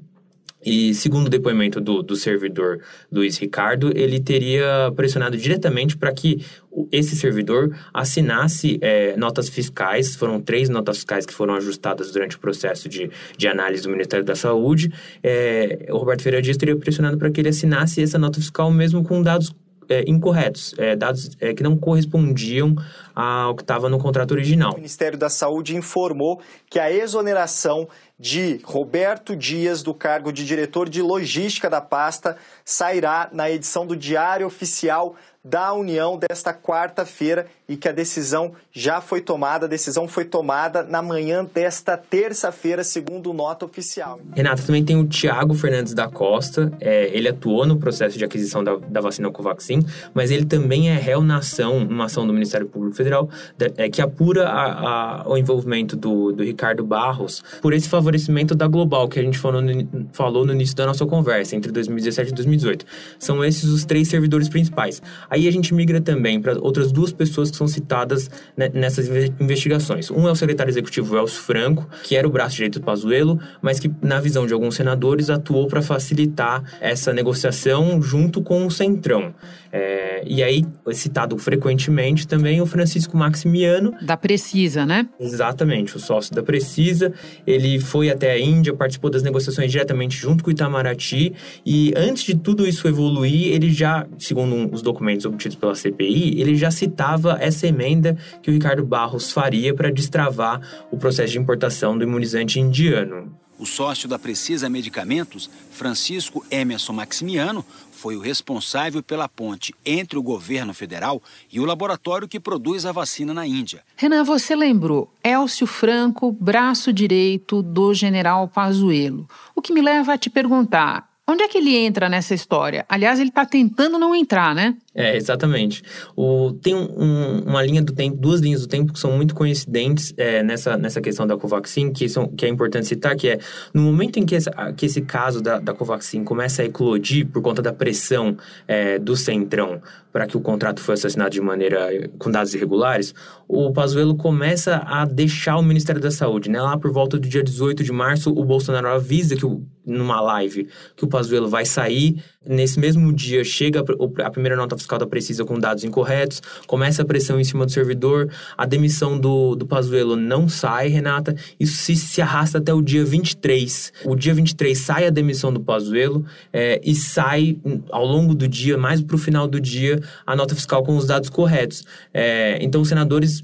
e 0.66 0.94
segundo 0.94 1.28
o 1.28 1.30
depoimento 1.30 1.80
do, 1.80 2.02
do 2.02 2.16
servidor 2.16 2.80
Luiz 3.12 3.38
Ricardo, 3.38 3.92
ele 3.96 4.20
teria 4.20 4.92
pressionado 4.96 5.38
diretamente 5.38 5.96
para 5.96 6.12
que 6.12 6.44
esse 6.92 7.16
servidor 7.16 7.76
assinasse 7.94 8.78
é, 8.82 9.16
notas 9.18 9.50
fiscais. 9.50 10.16
Foram 10.16 10.42
três 10.42 10.68
notas 10.68 10.98
fiscais 10.98 11.26
que 11.26 11.34
foram 11.34 11.56
ajustadas 11.56 12.12
durante 12.12 12.36
o 12.36 12.40
processo 12.40 12.90
de, 12.90 13.10
de 13.38 13.48
análise 13.48 13.84
do 13.84 13.90
Ministério 13.90 14.26
da 14.26 14.36
Saúde. 14.36 14.92
É, 15.24 15.88
o 15.90 15.98
Roberto 15.98 16.24
Ferreira 16.24 16.42
Dias 16.42 16.58
teria 16.58 16.76
pressionado 16.76 17.18
para 17.18 17.30
que 17.30 17.40
ele 17.40 17.50
assinasse 17.50 18.02
essa 18.02 18.18
nota 18.18 18.40
fiscal 18.40 18.72
mesmo 18.72 19.04
com 19.04 19.22
dados 19.22 19.54
é, 19.90 20.04
incorretos, 20.08 20.74
é, 20.78 20.96
dados 20.96 21.32
é, 21.40 21.54
que 21.54 21.64
não 21.64 21.78
correspondiam 21.78 22.76
ao 23.16 23.56
que 23.56 23.64
estava 23.64 23.90
no 23.90 23.98
contrato 23.98 24.32
original. 24.32 24.74
O 24.74 24.76
Ministério 24.76 25.18
da 25.18 25.30
Saúde 25.30 25.76
informou 25.76 26.40
que 26.70 26.80
a 26.80 26.92
exoneração 26.92 27.88
de 28.20 28.60
Roberto 28.64 29.36
Dias 29.36 29.84
do 29.84 29.94
cargo 29.94 30.32
de 30.32 30.44
diretor 30.44 30.90
de 30.90 31.02
logística 31.02 31.70
da 31.70 31.82
pasta 31.82 32.38
sairá 32.66 33.30
na 33.32 33.50
edição 33.50 33.86
do 33.86 33.96
Diário 33.96 34.48
Oficial 34.48 35.16
da 35.48 35.74
União 35.74 36.18
desta 36.18 36.54
quarta-feira 36.54 37.48
e 37.70 37.78
que 37.78 37.88
a 37.88 37.92
decisão 37.92 38.54
já 38.72 39.00
foi 39.00 39.22
tomada. 39.22 39.66
A 39.66 39.70
decisão 39.70 40.08
foi 40.08 40.26
tomada 40.26 40.84
na 40.84 41.02
manhã 41.02 41.46
desta 41.46 41.96
terça-feira, 41.98 42.84
segundo 42.84 43.34
nota 43.34 43.66
oficial. 43.66 44.20
Renata, 44.34 44.62
também 44.64 44.84
tem 44.84 44.98
o 44.98 45.08
Tiago 45.08 45.54
Fernandes 45.54 45.94
da 45.94 46.08
Costa. 46.10 46.72
É, 46.80 47.10
ele 47.16 47.30
atuou 47.30 47.66
no 47.66 47.78
processo 47.78 48.18
de 48.18 48.26
aquisição 48.26 48.64
da, 48.64 48.76
da, 48.76 49.00
vacina 49.00 49.32
Covaxin, 49.32 49.86
mas 50.14 50.32
ele 50.32 50.46
também 50.46 50.90
é 50.90 50.96
réu 50.96 51.22
na 51.22 51.38
ação, 51.38 51.78
uma 51.78 52.06
ação 52.06 52.28
do 52.28 52.34
Ministério 52.34 52.68
Público 52.68 52.96
Federal, 52.96 53.30
é, 53.78 53.90
que 53.90 54.02
apura 54.02 54.48
a, 54.48 55.22
a, 55.22 55.30
o 55.30 55.38
envolvimento 55.38 55.96
do, 55.96 56.32
do, 56.32 56.44
Ricardo 56.44 56.84
Barros 56.84 57.44
por 57.62 57.74
esse 57.74 57.88
favorecimento 58.08 58.56
da 58.56 58.68
Global, 58.68 59.08
que 59.08 59.20
a 59.20 59.24
gente 59.24 59.38
falou 59.38 59.62
no, 59.62 60.08
falou 60.14 60.46
no 60.46 60.54
início 60.54 60.76
da 60.76 60.86
nossa 60.86 61.06
conversa, 61.06 61.56
entre 61.56 61.72
2017 61.72 62.32
e 62.32 62.34
2018. 62.36 62.86
São 63.20 63.44
esses 63.44 63.66
os 63.66 63.84
três 63.84 64.08
servidores 64.08 64.48
principais. 64.48 65.02
Aí 65.30 65.48
a 65.48 65.52
gente 65.52 65.74
migra 65.74 66.00
também 66.00 66.42
para 66.42 66.58
outras 66.60 66.92
duas 66.92 67.12
pessoas 67.12 67.52
que 67.52 67.58
são 67.58 67.68
citadas 67.68 68.30
né, 68.56 68.70
nessas 68.74 69.08
investigações. 69.40 70.10
Um 70.10 70.28
é 70.28 70.32
o 70.32 70.36
secretário 70.36 70.72
executivo 70.72 71.18
Elcio 71.18 71.42
Franco, 71.42 71.88
que 72.04 72.16
era 72.16 72.28
o 72.28 72.32
braço 72.32 72.56
direito 72.56 72.80
do 72.80 72.86
Pazuello, 72.86 73.40
mas 73.62 73.80
que, 73.80 73.92
na 74.02 74.20
visão 74.20 74.48
de 74.48 74.54
alguns 74.54 74.76
senadores, 74.76 75.30
atuou 75.30 75.68
para 75.68 75.82
facilitar 75.82 76.64
essa 76.80 77.12
negociação 77.12 78.02
junto 78.02 78.42
com 78.42 78.66
o 78.66 78.72
Centrão. 78.72 79.34
É, 79.72 80.24
e 80.26 80.44
aí, 80.44 80.66
citado 80.94 81.38
frequentemente 81.38 82.28
também 82.28 82.62
o 82.62 82.66
Francisco 82.66 83.18
Maximiano. 83.18 83.94
Da 84.02 84.18
Precisa, 84.18 84.86
né? 84.86 85.08
Exatamente, 85.20 85.96
o 85.96 86.00
sócio 86.00 86.34
da 86.34 86.44
Precisa. 86.44 87.14
Ele 87.46 87.80
foi 87.80 88.10
até 88.10 88.32
a 88.32 88.40
Índia, 88.40 88.74
participou 88.74 89.10
das 89.10 89.24
negociações 89.24 89.72
diretamente 89.72 90.18
junto 90.18 90.44
com 90.44 90.50
o 90.50 90.54
Itamaraty. 90.54 91.34
E 91.66 91.94
antes 91.96 92.24
de 92.24 92.36
tudo 92.36 92.68
isso 92.68 92.88
evoluir, 92.88 93.54
ele 93.54 93.72
já, 93.72 94.06
segundo 94.18 94.74
os 94.74 94.82
documentos 94.82 95.26
obtidos 95.26 95.58
pela 95.58 95.76
CPI, 95.76 96.40
ele 96.40 96.56
já 96.56 96.72
citava 96.72 97.38
essa 97.40 97.68
emenda 97.68 98.18
que 98.42 98.50
o 98.50 98.54
Ricardo 98.54 98.86
Barros 98.86 99.32
faria 99.32 99.74
para 99.74 99.92
destravar 99.92 100.62
o 100.92 100.98
processo 100.98 101.34
de 101.34 101.40
importação 101.40 101.98
do 101.98 102.04
imunizante 102.04 102.60
indiano. 102.60 103.36
O 103.60 103.66
sócio 103.66 104.08
da 104.08 104.20
Precisa 104.20 104.70
Medicamentos, 104.70 105.50
Francisco 105.72 106.46
Emerson 106.52 106.94
Maximiano, 106.94 107.66
foi 107.92 108.16
o 108.16 108.20
responsável 108.20 109.02
pela 109.02 109.28
ponte 109.28 109.74
entre 109.84 110.20
o 110.20 110.24
governo 110.24 110.74
federal 110.74 111.22
e 111.52 111.60
o 111.60 111.66
laboratório 111.66 112.28
que 112.28 112.40
produz 112.40 112.86
a 112.86 112.92
vacina 112.92 113.34
na 113.34 113.48
Índia. 113.48 113.84
Renan, 113.96 114.24
você 114.24 114.56
lembrou 114.56 115.12
Elcio 115.24 115.66
Franco, 115.66 116.32
braço 116.32 116.94
direito 116.94 117.64
do 117.64 117.94
general 117.96 118.48
Pazuello. 118.48 119.28
O 119.56 119.62
que 119.62 119.74
me 119.74 119.82
leva 119.82 120.14
a 120.14 120.18
te 120.18 120.30
perguntar, 120.30 121.10
onde 121.28 121.42
é 121.42 121.48
que 121.48 121.58
ele 121.58 121.76
entra 121.76 122.08
nessa 122.08 122.36
história? 122.36 122.86
Aliás, 122.88 123.20
ele 123.20 123.30
está 123.30 123.46
tentando 123.46 123.98
não 123.98 124.14
entrar, 124.14 124.54
né? 124.54 124.76
É, 124.98 125.16
exatamente. 125.16 125.84
O, 126.16 126.54
tem 126.54 126.74
um, 126.74 127.44
uma 127.46 127.62
linha 127.62 127.84
do 127.84 127.94
tempo, 127.94 128.18
duas 128.18 128.42
linhas 128.42 128.62
do 128.62 128.68
tempo 128.68 128.92
que 128.92 129.00
são 129.00 129.12
muito 129.12 129.36
coincidentes 129.36 130.12
é, 130.18 130.42
nessa, 130.42 130.76
nessa 130.76 131.00
questão 131.00 131.28
da 131.28 131.38
Covaxin, 131.38 131.94
que, 131.94 132.10
são, 132.10 132.28
que 132.28 132.48
é 132.48 132.50
importante 132.50 132.88
citar, 132.88 133.16
que 133.16 133.30
é 133.30 133.40
no 133.72 133.84
momento 133.84 134.18
em 134.18 134.26
que, 134.26 134.34
essa, 134.34 134.50
que 134.76 134.88
esse 134.88 135.02
caso 135.02 135.40
da, 135.40 135.60
da 135.60 135.72
Covaxin 135.72 136.24
começa 136.24 136.64
a 136.64 136.66
eclodir 136.66 137.28
por 137.28 137.44
conta 137.44 137.62
da 137.62 137.72
pressão 137.72 138.36
é, 138.68 138.98
do 138.98 139.16
Centrão 139.16 139.80
para 140.18 140.26
que 140.26 140.36
o 140.36 140.42
contrato 140.42 140.82
fosse 140.82 141.06
assinado 141.06 141.30
de 141.30 141.40
maneira 141.40 142.10
com 142.18 142.32
dados 142.32 142.52
irregulares, 142.56 143.14
o 143.48 143.72
Pazuello 143.72 144.16
começa 144.16 144.78
a 144.78 145.06
deixar 145.06 145.58
o 145.58 145.62
Ministério 145.62 146.02
da 146.02 146.10
Saúde. 146.10 146.50
Né? 146.50 146.60
Lá 146.60 146.76
por 146.76 146.92
volta 146.92 147.20
do 147.20 147.28
dia 147.28 147.44
18 147.44 147.84
de 147.84 147.92
março, 147.92 148.32
o 148.32 148.44
Bolsonaro 148.44 148.88
avisa 148.88 149.36
que 149.36 149.46
o, 149.46 149.64
numa 149.86 150.20
live 150.20 150.68
que 150.96 151.06
o 151.06 151.08
Pazuello 151.08 151.48
vai 151.48 151.66
sair 151.66 152.24
Nesse 152.46 152.80
mesmo 152.80 153.12
dia, 153.12 153.44
chega 153.44 153.84
a 154.24 154.30
primeira 154.30 154.56
nota 154.56 154.78
fiscal 154.78 155.00
da 155.00 155.08
Precisa 155.08 155.44
com 155.44 155.60
dados 155.60 155.84
incorretos, 155.84 156.42
começa 156.68 157.02
a 157.02 157.06
pressão 157.06 157.40
em 157.40 157.44
cima 157.44 157.66
do 157.66 157.72
servidor, 157.72 158.30
a 158.56 158.66
demissão 158.66 159.20
do, 159.20 159.56
do 159.56 159.66
Pazuello 159.66 160.16
não 160.16 160.48
sai, 160.48 160.88
Renata, 160.88 161.36
isso 161.60 161.78
se, 161.78 161.96
se 161.96 162.22
arrasta 162.22 162.60
até 162.60 162.72
o 162.72 162.82
dia 162.82 163.04
23. 163.04 163.92
O 164.06 164.16
dia 164.16 164.36
23 164.36 164.78
sai 164.78 165.08
a 165.08 165.10
demissão 165.10 165.52
do 165.52 165.60
Pazuello 165.60 166.26
é, 166.54 166.80
e 166.84 166.94
sai 166.94 167.58
ao 167.92 168.06
longo 168.06 168.36
do 168.36 168.48
dia, 168.48 168.78
mais 168.78 169.02
para 169.02 169.16
o 169.16 169.20
final 169.20 169.48
do 169.48 169.60
dia, 169.60 170.00
a 170.26 170.36
nota 170.36 170.54
fiscal 170.54 170.84
com 170.84 170.96
os 170.96 171.06
dados 171.06 171.30
corretos. 171.30 171.84
É, 172.14 172.60
então, 172.62 172.82
os 172.82 172.88
senadores 172.88 173.42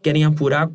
querem 0.00 0.24
apurar 0.24 0.70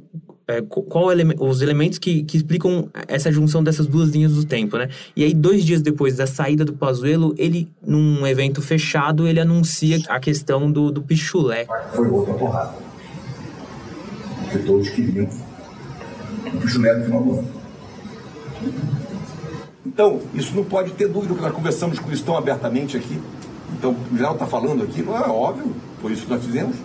é, 0.48 0.62
qual 0.62 1.12
ele, 1.12 1.36
os 1.40 1.62
elementos 1.62 1.98
que, 1.98 2.24
que 2.24 2.38
explicam 2.38 2.90
essa 3.08 3.32
junção 3.32 3.64
dessas 3.64 3.88
duas 3.88 4.10
linhas 4.10 4.34
do 4.34 4.46
tempo, 4.46 4.78
né? 4.78 4.90
E 5.16 5.24
aí, 5.24 5.34
dois 5.34 5.64
dias 5.64 5.82
depois 5.82 6.16
da 6.18 6.28
saída 6.28 6.64
do 6.64 6.74
Pazuello, 6.74 7.34
ele, 7.38 7.68
num 7.86 8.26
evento 8.28 8.62
fechado, 8.62 9.28
ele 9.28 9.40
anuncia 9.40 10.00
a 10.08 10.20
questão 10.20 10.72
do, 10.72 10.92
do 10.92 11.02
pichulé. 11.02 11.66
Foi 11.94 12.08
outra 12.08 12.34
porrada. 12.36 12.76
Porque 14.42 14.60
todos 14.60 14.90
queriam 14.90 15.28
o 16.54 16.58
pichulé 16.58 16.98
no 16.98 17.06
final 17.06 17.24
do 17.24 17.32
ano. 17.40 17.48
Então, 19.86 20.22
isso 20.34 20.56
não 20.56 20.64
pode 20.64 20.92
ter 20.92 21.08
dúvida, 21.08 21.34
porque 21.34 21.46
nós 21.46 21.54
conversamos 21.54 22.00
com 22.00 22.12
isso 22.12 22.24
tão 22.24 22.38
abertamente 22.38 22.98
aqui. 22.98 23.20
Então, 23.78 23.96
o 24.12 24.18
geral 24.18 24.34
está 24.34 24.46
falando 24.46 24.84
aqui, 24.84 25.02
não 25.02 25.16
é 25.16 25.28
óbvio, 25.28 25.74
foi 26.02 26.14
isso 26.14 26.24
que 26.24 26.30
nós 26.32 26.44
fizemos 26.44 26.76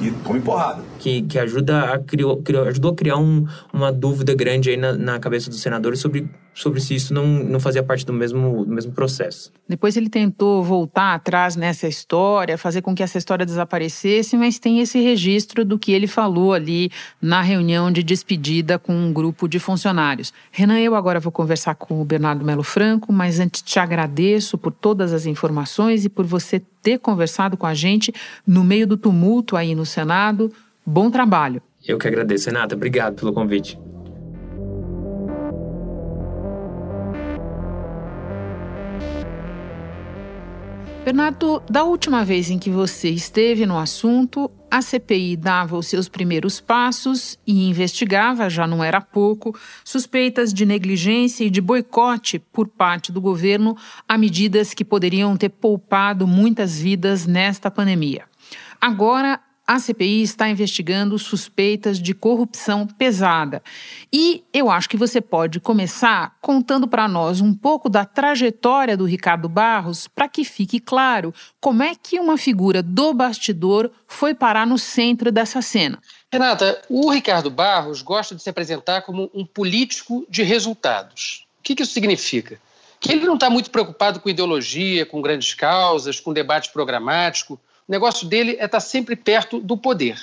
e 0.00 0.10
tome 0.10 0.40
porrada. 0.40 0.82
Que, 0.98 1.22
que 1.22 1.38
ajuda 1.38 1.92
a 1.92 1.98
criou, 1.98 2.36
criou, 2.42 2.64
ajudou 2.64 2.90
a 2.90 2.94
criar 2.94 3.16
um, 3.16 3.46
uma 3.72 3.92
dúvida 3.92 4.34
grande 4.34 4.70
aí 4.70 4.76
na, 4.76 4.92
na 4.92 5.18
cabeça 5.18 5.48
dos 5.48 5.60
senadores 5.60 6.00
sobre, 6.00 6.28
sobre 6.52 6.80
se 6.80 6.94
isso 6.94 7.14
não, 7.14 7.26
não 7.26 7.60
fazia 7.60 7.82
parte 7.82 8.04
do 8.04 8.12
mesmo, 8.12 8.64
do 8.64 8.72
mesmo 8.72 8.92
processo. 8.92 9.52
Depois 9.68 9.96
ele 9.96 10.08
tentou 10.08 10.62
voltar 10.64 11.14
atrás 11.14 11.54
nessa 11.54 11.86
história, 11.86 12.58
fazer 12.58 12.82
com 12.82 12.94
que 12.94 13.02
essa 13.02 13.16
história 13.18 13.46
desaparecesse, 13.46 14.36
mas 14.36 14.58
tem 14.58 14.80
esse 14.80 15.00
registro 15.00 15.64
do 15.64 15.78
que 15.78 15.92
ele 15.92 16.06
falou 16.06 16.52
ali 16.52 16.90
na 17.22 17.42
reunião 17.42 17.92
de 17.92 18.02
despedida 18.02 18.78
com 18.78 18.92
um 18.92 19.12
grupo 19.12 19.46
de 19.46 19.58
funcionários. 19.58 20.32
Renan, 20.50 20.80
eu 20.80 20.94
agora 20.94 21.20
vou 21.20 21.30
conversar 21.30 21.74
com 21.74 22.00
o 22.00 22.04
Bernardo 22.04 22.44
Melo 22.44 22.62
Franco, 22.62 23.12
mas 23.12 23.38
antes 23.38 23.62
te 23.62 23.78
agradeço 23.78 24.58
por 24.58 24.72
todas 24.72 25.12
as 25.12 25.26
informações 25.26 26.04
e 26.04 26.08
por 26.08 26.24
você 26.24 26.60
ter 26.82 26.98
conversado 26.98 27.56
com 27.56 27.66
a 27.66 27.74
gente 27.74 28.12
no 28.46 28.64
meio 28.64 28.86
do 28.86 28.96
tumulto 28.96 29.56
aí 29.56 29.74
no 29.74 29.84
Senado. 29.84 30.50
Bom 30.90 31.10
trabalho. 31.10 31.60
Eu 31.86 31.98
que 31.98 32.08
agradeço, 32.08 32.46
Renata. 32.46 32.74
Obrigado 32.74 33.16
pelo 33.16 33.30
convite. 33.30 33.78
Bernardo, 41.04 41.62
da 41.68 41.84
última 41.84 42.24
vez 42.24 42.48
em 42.48 42.58
que 42.58 42.70
você 42.70 43.10
esteve 43.10 43.66
no 43.66 43.76
assunto, 43.76 44.50
a 44.70 44.80
CPI 44.80 45.36
dava 45.36 45.76
os 45.76 45.86
seus 45.88 46.08
primeiros 46.08 46.58
passos 46.58 47.38
e 47.46 47.68
investigava, 47.68 48.48
já 48.48 48.66
não 48.66 48.82
era 48.82 48.98
pouco, 49.02 49.54
suspeitas 49.84 50.54
de 50.54 50.64
negligência 50.64 51.44
e 51.44 51.50
de 51.50 51.60
boicote 51.60 52.38
por 52.38 52.66
parte 52.66 53.12
do 53.12 53.20
governo 53.20 53.76
a 54.08 54.16
medidas 54.16 54.72
que 54.72 54.86
poderiam 54.86 55.36
ter 55.36 55.50
poupado 55.50 56.26
muitas 56.26 56.80
vidas 56.80 57.26
nesta 57.26 57.70
pandemia. 57.70 58.24
Agora, 58.80 59.40
a 59.68 59.78
CPI 59.78 60.22
está 60.22 60.48
investigando 60.48 61.18
suspeitas 61.18 61.98
de 62.00 62.14
corrupção 62.14 62.86
pesada. 62.86 63.62
E 64.10 64.42
eu 64.50 64.70
acho 64.70 64.88
que 64.88 64.96
você 64.96 65.20
pode 65.20 65.60
começar 65.60 66.34
contando 66.40 66.88
para 66.88 67.06
nós 67.06 67.42
um 67.42 67.52
pouco 67.52 67.90
da 67.90 68.06
trajetória 68.06 68.96
do 68.96 69.04
Ricardo 69.04 69.46
Barros, 69.46 70.08
para 70.08 70.26
que 70.26 70.42
fique 70.42 70.80
claro 70.80 71.34
como 71.60 71.82
é 71.82 71.92
que 71.94 72.18
uma 72.18 72.38
figura 72.38 72.82
do 72.82 73.12
bastidor 73.12 73.90
foi 74.06 74.34
parar 74.34 74.66
no 74.66 74.78
centro 74.78 75.30
dessa 75.30 75.60
cena. 75.60 75.98
Renata, 76.32 76.80
o 76.88 77.10
Ricardo 77.10 77.50
Barros 77.50 78.00
gosta 78.00 78.34
de 78.34 78.42
se 78.42 78.48
apresentar 78.48 79.02
como 79.02 79.30
um 79.34 79.44
político 79.44 80.24
de 80.30 80.42
resultados. 80.44 81.46
O 81.58 81.62
que, 81.62 81.82
isso 81.82 81.92
significa? 81.92 82.58
Que 82.98 83.12
ele 83.12 83.26
não 83.26 83.34
está 83.34 83.50
muito 83.50 83.70
preocupado 83.70 84.18
com 84.18 84.30
ideologia, 84.30 85.04
com 85.04 85.20
grandes 85.20 85.52
causas, 85.52 86.18
com 86.18 86.32
debate 86.32 86.72
programático. 86.72 87.60
O 87.88 87.90
negócio 87.90 88.28
dele 88.28 88.50
é 88.50 88.66
estar 88.66 88.68
tá 88.68 88.80
sempre 88.80 89.16
perto 89.16 89.60
do 89.60 89.74
poder. 89.74 90.20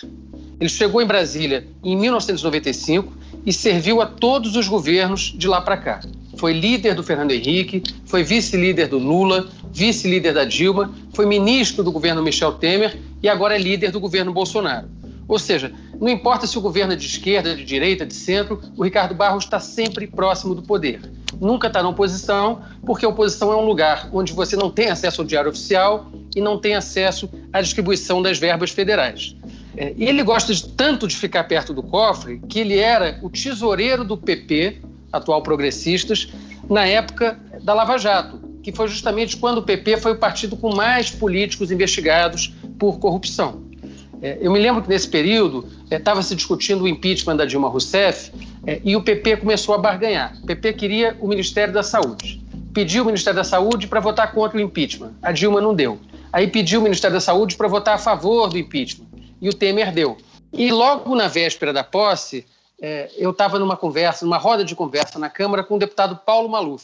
Ele 0.60 0.70
chegou 0.70 1.02
em 1.02 1.06
Brasília 1.08 1.66
em 1.84 1.98
1995 1.98 3.12
e 3.44 3.52
serviu 3.52 4.02
a 4.02 4.06
todos 4.06 4.56
os 4.56 4.68
governos 4.68 5.34
de 5.36 5.48
lá 5.48 5.60
para 5.60 5.76
cá. 5.76 6.00
Foi 6.38 6.54
líder 6.54 6.94
do 6.94 7.02
Fernando 7.02 7.32
Henrique, 7.32 7.82
foi 8.06 8.24
vice-líder 8.24 8.88
do 8.88 9.00
Lula, 9.00 9.50
vice-líder 9.74 10.36
da 10.36 10.46
Dilma, 10.46 10.94
foi 11.12 11.26
ministro 11.26 11.84
do 11.84 11.92
governo 11.92 12.22
Michel 12.22 12.52
Temer 12.54 13.00
e 13.24 13.28
agora 13.28 13.56
é 13.56 13.58
líder 13.58 13.90
do 13.90 14.00
governo 14.00 14.32
Bolsonaro. 14.32 14.88
Ou 15.28 15.40
seja, 15.40 15.74
não 16.00 16.10
importa 16.10 16.46
se 16.48 16.58
o 16.58 16.62
governo 16.62 16.94
é 16.94 16.96
de 16.96 17.06
esquerda, 17.06 17.56
de 17.56 17.64
direita, 17.64 18.06
de 18.06 18.14
centro, 18.14 18.62
o 18.78 18.84
Ricardo 18.84 19.16
Barros 19.16 19.44
está 19.44 19.60
sempre 19.60 20.08
próximo 20.08 20.54
do 20.54 20.62
poder. 20.62 21.02
Nunca 21.40 21.68
está 21.68 21.82
na 21.82 21.90
oposição, 21.90 22.62
porque 22.86 23.06
a 23.06 23.10
oposição 23.10 23.52
é 23.52 23.56
um 23.56 23.66
lugar 23.66 24.10
onde 24.14 24.34
você 24.34 24.56
não 24.56 24.70
tem 24.70 24.90
acesso 24.90 25.22
ao 25.22 25.28
diário 25.28 25.50
oficial 25.50 26.10
e 26.36 26.42
não 26.42 26.58
tem 26.58 26.76
acesso 26.76 27.30
à 27.52 27.62
distribuição 27.62 28.22
das 28.22 28.38
verbas 28.38 28.72
federais. 28.72 29.36
É, 29.78 29.94
e 29.98 30.06
ele 30.06 30.24
gosta 30.24 30.54
de, 30.54 30.68
tanto 30.70 31.08
de 31.08 31.16
ficar 31.16 31.44
perto 31.46 31.74
do 31.74 31.84
cofre 31.84 32.40
que 32.48 32.60
ele 32.60 32.78
era 32.78 33.20
o 33.22 33.30
tesoureiro 33.30 34.04
do 34.04 34.18
PP, 34.18 34.82
atual 35.12 35.42
progressistas, 35.42 36.30
na 36.70 36.86
época 36.86 37.40
da 37.62 37.74
Lava 37.74 37.98
Jato, 37.98 38.40
que 38.64 38.72
foi 38.72 38.88
justamente 38.88 39.38
quando 39.38 39.60
o 39.60 39.64
PP 39.64 39.98
foi 39.98 40.14
o 40.14 40.18
partido 40.18 40.56
com 40.56 40.74
mais 40.74 41.12
políticos 41.12 41.72
investigados 41.72 42.54
por 42.80 43.00
corrupção. 43.00 43.65
É, 44.26 44.40
eu 44.42 44.52
me 44.52 44.58
lembro 44.58 44.82
que 44.82 44.90
nesse 44.90 45.08
período 45.08 45.70
estava 45.92 46.20
é, 46.20 46.24
se 46.24 46.36
discutindo 46.36 46.84
o 46.84 46.88
impeachment 46.88 47.36
da 47.36 47.46
Dilma 47.46 47.70
Rousseff 47.70 48.32
é, 48.66 48.82
e 48.84 48.96
o 48.96 49.04
PP 49.04 49.38
começou 49.38 49.76
a 49.76 49.78
barganhar. 49.78 50.36
O 50.42 50.48
PP 50.48 50.74
queria 50.74 51.16
o 51.20 51.28
Ministério 51.28 51.72
da 51.72 51.84
Saúde. 51.84 52.42
Pediu 52.74 53.04
o 53.04 53.06
Ministério 53.06 53.38
da 53.38 53.44
Saúde 53.44 53.86
para 53.86 54.00
votar 54.00 54.32
contra 54.32 54.58
o 54.58 54.62
impeachment. 54.62 55.14
A 55.22 55.32
Dilma 55.32 55.62
não 55.62 55.76
deu. 55.76 56.00
Aí 56.34 56.48
pediu 56.48 56.80
o 56.80 56.84
Ministério 56.84 57.14
da 57.14 57.22
Saúde 57.22 57.56
para 57.56 57.68
votar 57.68 57.94
a 57.94 57.98
favor 58.00 58.50
do 58.50 58.58
impeachment. 58.58 59.06
E 59.40 59.48
o 59.48 59.54
Temer 59.54 59.94
deu. 59.94 60.18
E 60.52 60.72
logo 60.72 61.14
na 61.14 61.28
véspera 61.28 61.72
da 61.72 61.84
posse, 61.84 62.48
eu 63.18 63.30
estava 63.30 63.60
numa 63.60 63.78
conversa, 63.78 64.26
numa 64.26 64.38
roda 64.38 64.66
de 64.66 64.76
conversa 64.76 65.20
na 65.20 65.30
Câmara 65.30 65.64
com 65.64 65.76
o 65.76 65.80
deputado 65.80 66.20
Paulo 66.26 66.50
Maluf. 66.50 66.84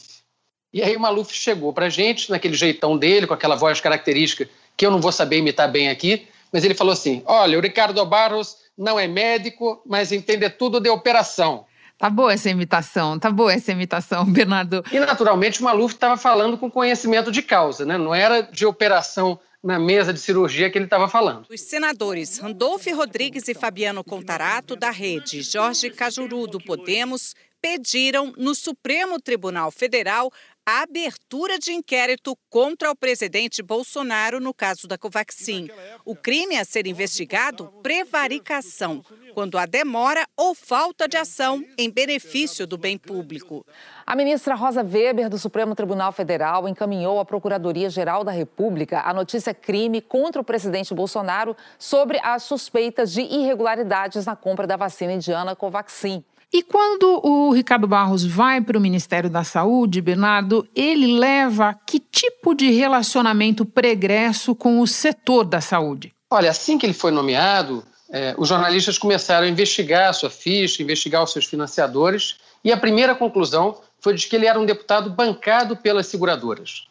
E 0.72 0.80
aí 0.80 0.94
o 0.94 1.00
Maluf 1.00 1.34
chegou 1.34 1.72
para 1.72 1.86
a 1.86 1.90
gente, 1.90 2.30
naquele 2.30 2.54
jeitão 2.54 2.96
dele, 2.96 3.26
com 3.26 3.34
aquela 3.34 3.56
voz 3.56 3.80
característica 3.80 4.48
que 4.76 4.86
eu 4.86 4.90
não 4.90 5.00
vou 5.00 5.12
saber 5.12 5.38
imitar 5.38 5.70
bem 5.70 5.90
aqui, 5.90 6.26
mas 6.52 6.64
ele 6.64 6.74
falou 6.74 6.92
assim: 6.92 7.22
olha, 7.26 7.58
o 7.58 7.62
Ricardo 7.62 8.04
Barros 8.04 8.56
não 8.76 8.98
é 8.98 9.06
médico, 9.06 9.82
mas 9.86 10.12
entende 10.12 10.48
tudo 10.50 10.80
de 10.80 10.90
operação. 10.90 11.64
Tá 11.98 12.10
boa 12.10 12.32
essa 12.32 12.50
imitação, 12.50 13.18
tá 13.18 13.30
boa 13.30 13.52
essa 13.52 13.70
imitação, 13.70 14.24
Bernardo. 14.30 14.84
E 14.90 14.98
naturalmente 14.98 15.60
o 15.60 15.64
Maluf 15.64 15.94
estava 15.94 16.16
falando 16.16 16.58
com 16.58 16.70
conhecimento 16.70 17.30
de 17.30 17.42
causa, 17.42 17.86
né? 17.86 17.96
Não 17.96 18.14
era 18.14 18.40
de 18.40 18.66
operação 18.66 19.38
na 19.62 19.78
mesa 19.78 20.12
de 20.12 20.18
cirurgia 20.18 20.68
que 20.68 20.76
ele 20.76 20.86
estava 20.86 21.08
falando. 21.08 21.46
Os 21.48 21.60
senadores 21.60 22.38
Randolfo 22.38 22.92
Rodrigues 22.94 23.46
e 23.46 23.54
Fabiano 23.54 24.02
Contarato, 24.02 24.74
da 24.74 24.90
Rede, 24.90 25.42
Jorge 25.42 25.90
Cajuru, 25.90 26.48
do 26.48 26.58
Podemos, 26.58 27.36
pediram 27.60 28.32
no 28.36 28.56
Supremo 28.56 29.20
Tribunal 29.20 29.70
Federal 29.70 30.32
a 30.64 30.82
abertura 30.82 31.58
de 31.58 31.72
inquérito 31.72 32.38
contra 32.48 32.90
o 32.90 32.96
presidente 32.96 33.62
Bolsonaro 33.62 34.38
no 34.38 34.54
caso 34.54 34.86
da 34.86 34.96
Covaxin. 34.96 35.68
O 36.04 36.14
crime 36.14 36.56
a 36.56 36.64
ser 36.64 36.86
investigado, 36.86 37.72
prevaricação, 37.82 39.04
quando 39.34 39.58
há 39.58 39.66
demora 39.66 40.24
ou 40.36 40.54
falta 40.54 41.08
de 41.08 41.16
ação 41.16 41.64
em 41.76 41.90
benefício 41.90 42.64
do 42.64 42.78
bem 42.78 42.96
público. 42.96 43.66
A 44.06 44.14
ministra 44.14 44.54
Rosa 44.54 44.82
Weber, 44.82 45.28
do 45.28 45.38
Supremo 45.38 45.74
Tribunal 45.74 46.12
Federal, 46.12 46.68
encaminhou 46.68 47.18
à 47.18 47.24
Procuradoria-Geral 47.24 48.22
da 48.22 48.32
República 48.32 49.00
a 49.00 49.12
notícia 49.12 49.52
crime 49.52 50.00
contra 50.00 50.40
o 50.40 50.44
presidente 50.44 50.94
Bolsonaro 50.94 51.56
sobre 51.76 52.20
as 52.22 52.44
suspeitas 52.44 53.12
de 53.12 53.22
irregularidades 53.22 54.26
na 54.26 54.36
compra 54.36 54.66
da 54.66 54.76
vacina 54.76 55.12
indiana 55.12 55.56
Covaxin. 55.56 56.24
E 56.52 56.62
quando 56.62 57.18
o 57.24 57.50
Ricardo 57.50 57.88
Barros 57.88 58.22
vai 58.24 58.60
para 58.60 58.76
o 58.76 58.80
Ministério 58.80 59.30
da 59.30 59.42
Saúde, 59.42 60.02
Bernardo, 60.02 60.68
ele 60.76 61.18
leva 61.18 61.74
que 61.86 61.98
tipo 61.98 62.54
de 62.54 62.70
relacionamento 62.70 63.64
pregresso 63.64 64.54
com 64.54 64.78
o 64.80 64.86
setor 64.86 65.44
da 65.44 65.62
saúde? 65.62 66.12
Olha, 66.30 66.50
assim 66.50 66.76
que 66.76 66.84
ele 66.84 66.92
foi 66.92 67.10
nomeado, 67.10 67.82
é, 68.10 68.34
os 68.36 68.50
jornalistas 68.50 68.98
começaram 68.98 69.46
a 69.46 69.50
investigar 69.50 70.10
a 70.10 70.12
sua 70.12 70.28
ficha, 70.28 70.82
investigar 70.82 71.22
os 71.22 71.32
seus 71.32 71.46
financiadores, 71.46 72.36
e 72.62 72.70
a 72.70 72.76
primeira 72.76 73.14
conclusão 73.14 73.80
foi 73.98 74.12
de 74.14 74.26
que 74.26 74.36
ele 74.36 74.46
era 74.46 74.60
um 74.60 74.66
deputado 74.66 75.08
bancado 75.08 75.74
pelas 75.74 76.06
seguradoras. 76.06 76.84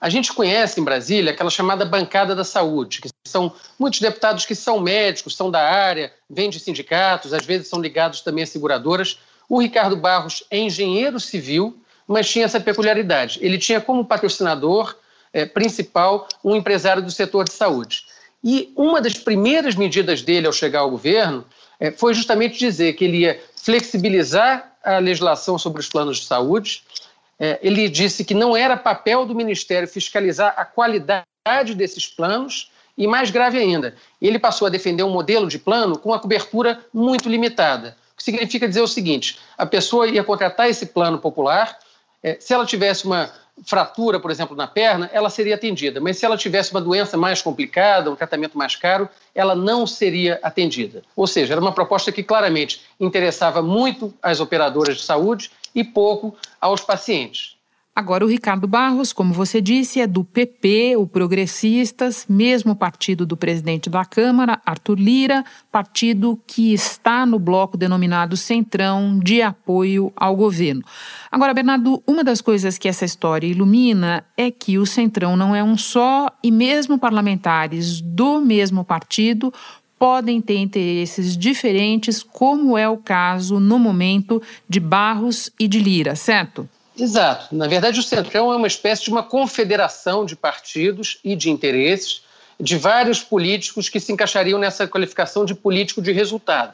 A 0.00 0.08
gente 0.08 0.32
conhece 0.32 0.80
em 0.80 0.84
Brasília 0.84 1.32
aquela 1.32 1.50
chamada 1.50 1.84
bancada 1.84 2.34
da 2.34 2.42
saúde, 2.42 3.02
que 3.02 3.10
são 3.26 3.52
muitos 3.78 4.00
deputados 4.00 4.46
que 4.46 4.54
são 4.54 4.80
médicos, 4.80 5.36
são 5.36 5.50
da 5.50 5.60
área, 5.60 6.10
vêm 6.28 6.48
de 6.48 6.58
sindicatos, 6.58 7.34
às 7.34 7.44
vezes 7.44 7.68
são 7.68 7.82
ligados 7.82 8.22
também 8.22 8.44
a 8.44 8.46
seguradoras. 8.46 9.18
O 9.48 9.60
Ricardo 9.60 9.96
Barros 9.96 10.42
é 10.50 10.58
engenheiro 10.58 11.20
civil, 11.20 11.76
mas 12.08 12.30
tinha 12.30 12.46
essa 12.46 12.58
peculiaridade. 12.58 13.38
Ele 13.42 13.58
tinha 13.58 13.80
como 13.80 14.04
patrocinador 14.04 14.96
é, 15.32 15.44
principal 15.44 16.26
um 16.42 16.56
empresário 16.56 17.02
do 17.02 17.10
setor 17.10 17.44
de 17.44 17.52
saúde. 17.52 18.04
E 18.42 18.72
uma 18.74 19.02
das 19.02 19.14
primeiras 19.14 19.74
medidas 19.74 20.22
dele 20.22 20.46
ao 20.46 20.52
chegar 20.52 20.80
ao 20.80 20.90
governo 20.90 21.44
é, 21.78 21.90
foi 21.90 22.14
justamente 22.14 22.58
dizer 22.58 22.94
que 22.94 23.04
ele 23.04 23.18
ia 23.18 23.40
flexibilizar 23.54 24.72
a 24.82 24.98
legislação 24.98 25.58
sobre 25.58 25.80
os 25.80 25.88
planos 25.88 26.18
de 26.18 26.24
saúde, 26.24 26.82
ele 27.62 27.88
disse 27.88 28.24
que 28.24 28.34
não 28.34 28.56
era 28.56 28.76
papel 28.76 29.24
do 29.24 29.34
Ministério 29.34 29.88
fiscalizar 29.88 30.54
a 30.56 30.64
qualidade 30.64 31.26
desses 31.74 32.06
planos 32.06 32.70
e, 32.96 33.06
mais 33.06 33.30
grave 33.30 33.58
ainda, 33.58 33.94
ele 34.20 34.38
passou 34.38 34.66
a 34.66 34.70
defender 34.70 35.02
um 35.02 35.10
modelo 35.10 35.48
de 35.48 35.58
plano 35.58 35.98
com 35.98 36.10
uma 36.10 36.18
cobertura 36.18 36.84
muito 36.92 37.28
limitada. 37.28 37.96
O 38.12 38.16
que 38.16 38.22
significa 38.22 38.68
dizer 38.68 38.82
o 38.82 38.86
seguinte: 38.86 39.38
a 39.56 39.64
pessoa 39.64 40.06
ia 40.06 40.22
contratar 40.22 40.68
esse 40.68 40.84
plano 40.86 41.18
popular, 41.18 41.78
é, 42.22 42.36
se 42.38 42.52
ela 42.52 42.66
tivesse 42.66 43.06
uma 43.06 43.30
fratura, 43.64 44.18
por 44.18 44.30
exemplo, 44.30 44.56
na 44.56 44.66
perna, 44.66 45.10
ela 45.12 45.28
seria 45.30 45.54
atendida. 45.54 46.00
Mas 46.00 46.18
se 46.18 46.24
ela 46.24 46.36
tivesse 46.36 46.72
uma 46.72 46.80
doença 46.80 47.16
mais 47.16 47.42
complicada, 47.42 48.10
um 48.10 48.16
tratamento 48.16 48.56
mais 48.56 48.76
caro, 48.76 49.08
ela 49.34 49.54
não 49.54 49.86
seria 49.86 50.38
atendida. 50.42 51.02
Ou 51.14 51.26
seja, 51.26 51.54
era 51.54 51.60
uma 51.60 51.72
proposta 51.72 52.10
que 52.12 52.22
claramente 52.22 52.82
interessava 52.98 53.62
muito 53.62 54.12
às 54.22 54.40
operadoras 54.40 54.96
de 54.96 55.02
saúde 55.02 55.50
e 55.74 55.84
pouco 55.84 56.36
aos 56.60 56.80
pacientes. 56.80 57.60
Agora, 57.94 58.24
o 58.24 58.28
Ricardo 58.28 58.68
Barros, 58.68 59.12
como 59.12 59.34
você 59.34 59.60
disse, 59.60 60.00
é 60.00 60.06
do 60.06 60.24
PP, 60.24 60.96
o 60.96 61.06
Progressistas, 61.06 62.24
mesmo 62.28 62.74
partido 62.74 63.26
do 63.26 63.36
presidente 63.36 63.90
da 63.90 64.04
Câmara, 64.04 64.58
Arthur 64.64 64.98
Lira, 64.98 65.44
partido 65.72 66.40
que 66.46 66.72
está 66.72 67.26
no 67.26 67.38
bloco 67.38 67.76
denominado 67.76 68.36
Centrão 68.36 69.18
de 69.18 69.42
apoio 69.42 70.12
ao 70.16 70.36
governo. 70.36 70.82
Agora, 71.30 71.52
Bernardo, 71.52 72.02
uma 72.06 72.22
das 72.22 72.40
coisas 72.40 72.78
que 72.78 72.88
essa 72.88 73.04
história 73.04 73.46
ilumina 73.46 74.24
é 74.36 74.50
que 74.50 74.78
o 74.78 74.86
Centrão 74.86 75.36
não 75.36 75.54
é 75.54 75.62
um 75.62 75.76
só 75.76 76.30
e 76.42 76.50
mesmo 76.50 76.96
parlamentares 76.98 78.00
do 78.00 78.40
mesmo 78.40 78.84
partido 78.84 79.52
podem 80.00 80.40
ter 80.40 80.56
interesses 80.56 81.36
diferentes, 81.36 82.22
como 82.22 82.78
é 82.78 82.88
o 82.88 82.96
caso 82.96 83.60
no 83.60 83.78
momento 83.78 84.42
de 84.66 84.80
Barros 84.80 85.52
e 85.60 85.68
de 85.68 85.78
Lira, 85.78 86.16
certo? 86.16 86.66
Exato. 86.98 87.54
Na 87.54 87.68
verdade, 87.68 88.00
o 88.00 88.02
Centrão 88.02 88.50
é 88.50 88.56
uma 88.56 88.66
espécie 88.66 89.04
de 89.04 89.10
uma 89.10 89.22
confederação 89.22 90.24
de 90.24 90.34
partidos 90.34 91.18
e 91.22 91.36
de 91.36 91.50
interesses 91.50 92.22
de 92.58 92.78
vários 92.78 93.20
políticos 93.22 93.90
que 93.90 94.00
se 94.00 94.10
encaixariam 94.10 94.58
nessa 94.58 94.88
qualificação 94.88 95.44
de 95.44 95.54
político 95.54 96.00
de 96.00 96.12
resultado. 96.12 96.72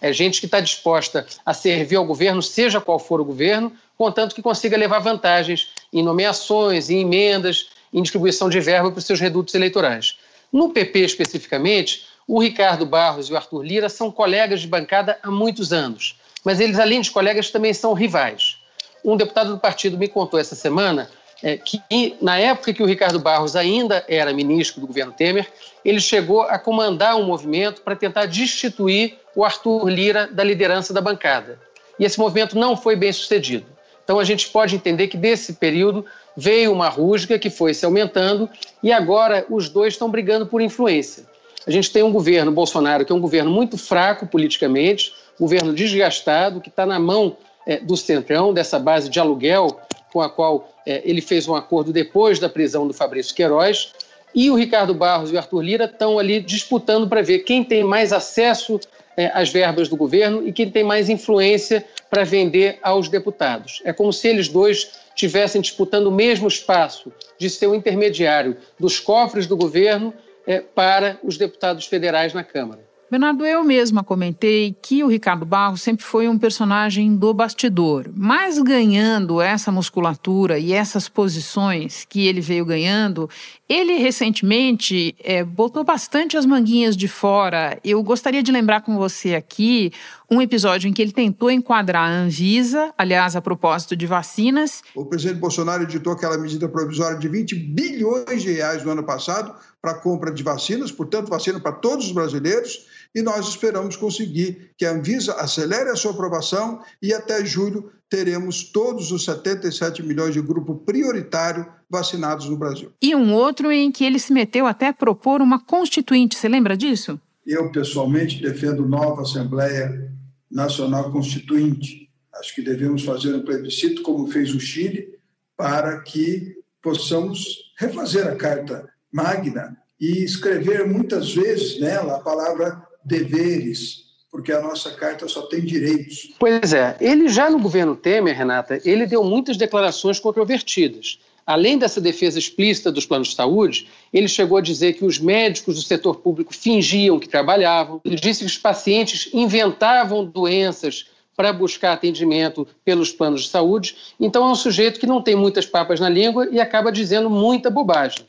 É 0.00 0.12
gente 0.12 0.38
que 0.38 0.46
está 0.46 0.60
disposta 0.60 1.26
a 1.44 1.52
servir 1.52 1.96
ao 1.96 2.06
governo, 2.06 2.40
seja 2.40 2.80
qual 2.80 3.00
for 3.00 3.20
o 3.20 3.24
governo, 3.24 3.72
contanto 3.96 4.36
que 4.36 4.42
consiga 4.42 4.76
levar 4.76 5.00
vantagens 5.00 5.70
em 5.92 6.04
nomeações, 6.04 6.90
em 6.90 7.00
emendas, 7.00 7.70
em 7.92 8.02
distribuição 8.02 8.48
de 8.48 8.60
verba 8.60 8.92
para 8.92 8.98
os 9.00 9.04
seus 9.04 9.18
redutos 9.18 9.56
eleitorais. 9.56 10.16
No 10.52 10.70
PP, 10.70 11.00
especificamente, 11.00 12.06
o 12.28 12.38
Ricardo 12.38 12.84
Barros 12.84 13.30
e 13.30 13.32
o 13.32 13.36
Arthur 13.36 13.62
Lira 13.62 13.88
são 13.88 14.10
colegas 14.10 14.60
de 14.60 14.68
bancada 14.68 15.18
há 15.22 15.30
muitos 15.30 15.72
anos, 15.72 16.14
mas 16.44 16.60
eles, 16.60 16.78
além 16.78 17.00
de 17.00 17.10
colegas, 17.10 17.50
também 17.50 17.72
são 17.72 17.94
rivais. 17.94 18.58
Um 19.02 19.16
deputado 19.16 19.52
do 19.52 19.58
partido 19.58 19.96
me 19.96 20.06
contou 20.06 20.38
essa 20.38 20.54
semana 20.54 21.08
é, 21.42 21.56
que, 21.56 21.80
na 22.20 22.38
época 22.38 22.74
que 22.74 22.82
o 22.82 22.86
Ricardo 22.86 23.18
Barros 23.18 23.56
ainda 23.56 24.04
era 24.06 24.32
ministro 24.34 24.80
do 24.80 24.86
governo 24.86 25.12
Temer, 25.12 25.50
ele 25.82 26.00
chegou 26.00 26.42
a 26.42 26.58
comandar 26.58 27.16
um 27.16 27.24
movimento 27.24 27.80
para 27.80 27.96
tentar 27.96 28.26
destituir 28.26 29.16
o 29.34 29.42
Arthur 29.42 29.88
Lira 29.88 30.26
da 30.26 30.44
liderança 30.44 30.92
da 30.92 31.00
bancada. 31.00 31.58
E 31.98 32.04
esse 32.04 32.18
movimento 32.18 32.58
não 32.58 32.76
foi 32.76 32.94
bem 32.94 33.12
sucedido. 33.12 33.66
Então 34.04 34.18
a 34.18 34.24
gente 34.24 34.48
pode 34.48 34.74
entender 34.74 35.08
que 35.08 35.16
desse 35.16 35.54
período 35.54 36.04
veio 36.36 36.72
uma 36.72 36.88
rusga 36.88 37.38
que 37.38 37.50
foi 37.50 37.72
se 37.72 37.84
aumentando 37.84 38.48
e 38.82 38.92
agora 38.92 39.46
os 39.48 39.68
dois 39.68 39.94
estão 39.94 40.10
brigando 40.10 40.46
por 40.46 40.60
influência. 40.60 41.27
A 41.68 41.70
gente 41.70 41.90
tem 41.90 42.02
um 42.02 42.10
governo 42.10 42.50
Bolsonaro 42.50 43.04
que 43.04 43.12
é 43.12 43.14
um 43.14 43.20
governo 43.20 43.50
muito 43.50 43.76
fraco 43.76 44.26
politicamente, 44.26 45.12
governo 45.38 45.74
desgastado, 45.74 46.62
que 46.62 46.70
está 46.70 46.86
na 46.86 46.98
mão 46.98 47.36
é, 47.66 47.76
do 47.76 47.94
Centrão, 47.94 48.54
dessa 48.54 48.78
base 48.78 49.10
de 49.10 49.20
aluguel 49.20 49.78
com 50.10 50.22
a 50.22 50.30
qual 50.30 50.72
é, 50.86 51.02
ele 51.04 51.20
fez 51.20 51.46
um 51.46 51.54
acordo 51.54 51.92
depois 51.92 52.38
da 52.38 52.48
prisão 52.48 52.88
do 52.88 52.94
Fabrício 52.94 53.34
Queiroz. 53.34 53.92
E 54.34 54.50
o 54.50 54.54
Ricardo 54.54 54.94
Barros 54.94 55.30
e 55.30 55.34
o 55.34 55.38
Arthur 55.38 55.60
Lira 55.60 55.84
estão 55.84 56.18
ali 56.18 56.40
disputando 56.40 57.06
para 57.06 57.20
ver 57.20 57.40
quem 57.40 57.62
tem 57.62 57.84
mais 57.84 58.14
acesso 58.14 58.80
é, 59.14 59.30
às 59.34 59.50
verbas 59.50 59.90
do 59.90 59.96
governo 59.96 60.48
e 60.48 60.54
quem 60.54 60.70
tem 60.70 60.82
mais 60.82 61.10
influência 61.10 61.84
para 62.08 62.24
vender 62.24 62.78
aos 62.82 63.10
deputados. 63.10 63.82
É 63.84 63.92
como 63.92 64.10
se 64.10 64.26
eles 64.26 64.48
dois 64.48 64.92
estivessem 65.14 65.60
disputando 65.60 66.06
o 66.06 66.12
mesmo 66.12 66.48
espaço 66.48 67.12
de 67.38 67.50
ser 67.50 67.66
o 67.66 67.74
intermediário 67.74 68.56
dos 68.80 68.98
cofres 68.98 69.46
do 69.46 69.54
governo 69.54 70.14
é, 70.48 70.60
para 70.60 71.18
os 71.22 71.36
deputados 71.36 71.84
federais 71.84 72.32
na 72.32 72.42
Câmara. 72.42 72.88
Bernardo, 73.10 73.46
eu 73.46 73.64
mesma 73.64 74.04
comentei 74.04 74.76
que 74.82 75.02
o 75.02 75.06
Ricardo 75.06 75.46
Barros 75.46 75.80
sempre 75.80 76.04
foi 76.04 76.28
um 76.28 76.38
personagem 76.38 77.16
do 77.16 77.32
bastidor, 77.32 78.10
mas 78.14 78.58
ganhando 78.58 79.40
essa 79.40 79.72
musculatura 79.72 80.58
e 80.58 80.74
essas 80.74 81.08
posições 81.08 82.04
que 82.06 82.26
ele 82.26 82.42
veio 82.42 82.66
ganhando, 82.66 83.28
ele 83.66 83.96
recentemente 83.96 85.16
é, 85.24 85.42
botou 85.42 85.84
bastante 85.84 86.36
as 86.36 86.44
manguinhas 86.44 86.94
de 86.94 87.08
fora. 87.08 87.78
Eu 87.82 88.02
gostaria 88.02 88.42
de 88.42 88.52
lembrar 88.52 88.82
com 88.82 88.98
você 88.98 89.34
aqui 89.34 89.90
um 90.30 90.42
episódio 90.42 90.86
em 90.86 90.92
que 90.92 91.00
ele 91.00 91.12
tentou 91.12 91.50
enquadrar 91.50 92.10
a 92.10 92.12
Anvisa, 92.12 92.92
aliás, 92.98 93.34
a 93.34 93.40
propósito 93.40 93.96
de 93.96 94.06
vacinas. 94.06 94.82
O 94.94 95.06
presidente 95.06 95.38
Bolsonaro 95.38 95.84
editou 95.84 96.12
aquela 96.12 96.36
medida 96.36 96.68
provisória 96.68 97.18
de 97.18 97.26
20 97.26 97.54
bilhões 97.54 98.42
de 98.42 98.52
reais 98.52 98.84
no 98.84 98.90
ano 98.90 99.02
passado 99.02 99.54
para 99.80 99.92
a 99.92 99.98
compra 99.98 100.32
de 100.32 100.42
vacinas, 100.42 100.90
portanto, 100.90 101.28
vacina 101.28 101.60
para 101.60 101.72
todos 101.72 102.06
os 102.06 102.12
brasileiros 102.12 102.86
e 103.14 103.22
nós 103.22 103.48
esperamos 103.48 103.96
conseguir 103.96 104.72
que 104.76 104.84
a 104.84 104.92
Anvisa 104.92 105.34
acelere 105.34 105.90
a 105.90 105.96
sua 105.96 106.10
aprovação 106.10 106.80
e 107.00 107.14
até 107.14 107.44
julho 107.44 107.90
teremos 108.10 108.64
todos 108.64 109.12
os 109.12 109.24
77 109.24 110.02
milhões 110.02 110.34
de 110.34 110.40
grupo 110.40 110.74
prioritário 110.74 111.66
vacinados 111.88 112.48
no 112.48 112.56
Brasil. 112.56 112.92
E 113.02 113.14
um 113.14 113.32
outro 113.32 113.70
em 113.70 113.92
que 113.92 114.04
ele 114.04 114.18
se 114.18 114.32
meteu 114.32 114.66
até 114.66 114.88
a 114.88 114.92
propor 114.92 115.40
uma 115.40 115.58
constituinte, 115.58 116.36
você 116.36 116.48
lembra 116.48 116.76
disso? 116.76 117.20
Eu, 117.46 117.70
pessoalmente, 117.70 118.42
defendo 118.42 118.86
nova 118.86 119.22
Assembleia 119.22 120.12
Nacional 120.50 121.10
Constituinte. 121.10 122.08
Acho 122.34 122.54
que 122.54 122.62
devemos 122.62 123.04
fazer 123.04 123.34
um 123.34 123.42
plebiscito, 123.42 124.02
como 124.02 124.28
fez 124.28 124.54
o 124.54 124.60
Chile, 124.60 125.18
para 125.56 126.00
que 126.00 126.56
possamos 126.82 127.72
refazer 127.78 128.26
a 128.26 128.36
Carta 128.36 128.88
Magna 129.12 129.76
e 130.00 130.22
escrever 130.22 130.86
muitas 130.86 131.34
vezes 131.34 131.80
nela 131.80 132.16
a 132.16 132.20
palavra 132.20 132.82
deveres, 133.04 134.04
porque 134.30 134.52
a 134.52 134.60
nossa 134.60 134.90
carta 134.92 135.26
só 135.26 135.42
tem 135.42 135.60
direitos. 135.60 136.34
Pois 136.38 136.72
é, 136.72 136.96
ele 137.00 137.28
já 137.28 137.50
no 137.50 137.58
governo 137.58 137.96
Temer, 137.96 138.36
Renata, 138.36 138.80
ele 138.84 139.06
deu 139.06 139.24
muitas 139.24 139.56
declarações 139.56 140.20
controvertidas. 140.20 141.18
Além 141.46 141.78
dessa 141.78 141.98
defesa 141.98 142.38
explícita 142.38 142.92
dos 142.92 143.06
planos 143.06 143.28
de 143.28 143.34
saúde, 143.34 143.88
ele 144.12 144.28
chegou 144.28 144.58
a 144.58 144.60
dizer 144.60 144.92
que 144.92 145.04
os 145.04 145.18
médicos 145.18 145.76
do 145.76 145.82
setor 145.82 146.16
público 146.16 146.54
fingiam 146.54 147.18
que 147.18 147.26
trabalhavam. 147.26 148.02
Ele 148.04 148.16
disse 148.16 148.40
que 148.40 148.46
os 148.46 148.58
pacientes 148.58 149.30
inventavam 149.32 150.26
doenças 150.26 151.06
para 151.34 151.50
buscar 151.50 151.94
atendimento 151.94 152.68
pelos 152.84 153.12
planos 153.12 153.44
de 153.44 153.48
saúde. 153.48 153.96
Então 154.20 154.46
é 154.46 154.50
um 154.50 154.54
sujeito 154.54 155.00
que 155.00 155.06
não 155.06 155.22
tem 155.22 155.34
muitas 155.34 155.64
papas 155.64 155.98
na 155.98 156.08
língua 156.10 156.48
e 156.50 156.60
acaba 156.60 156.92
dizendo 156.92 157.30
muita 157.30 157.70
bobagem. 157.70 158.26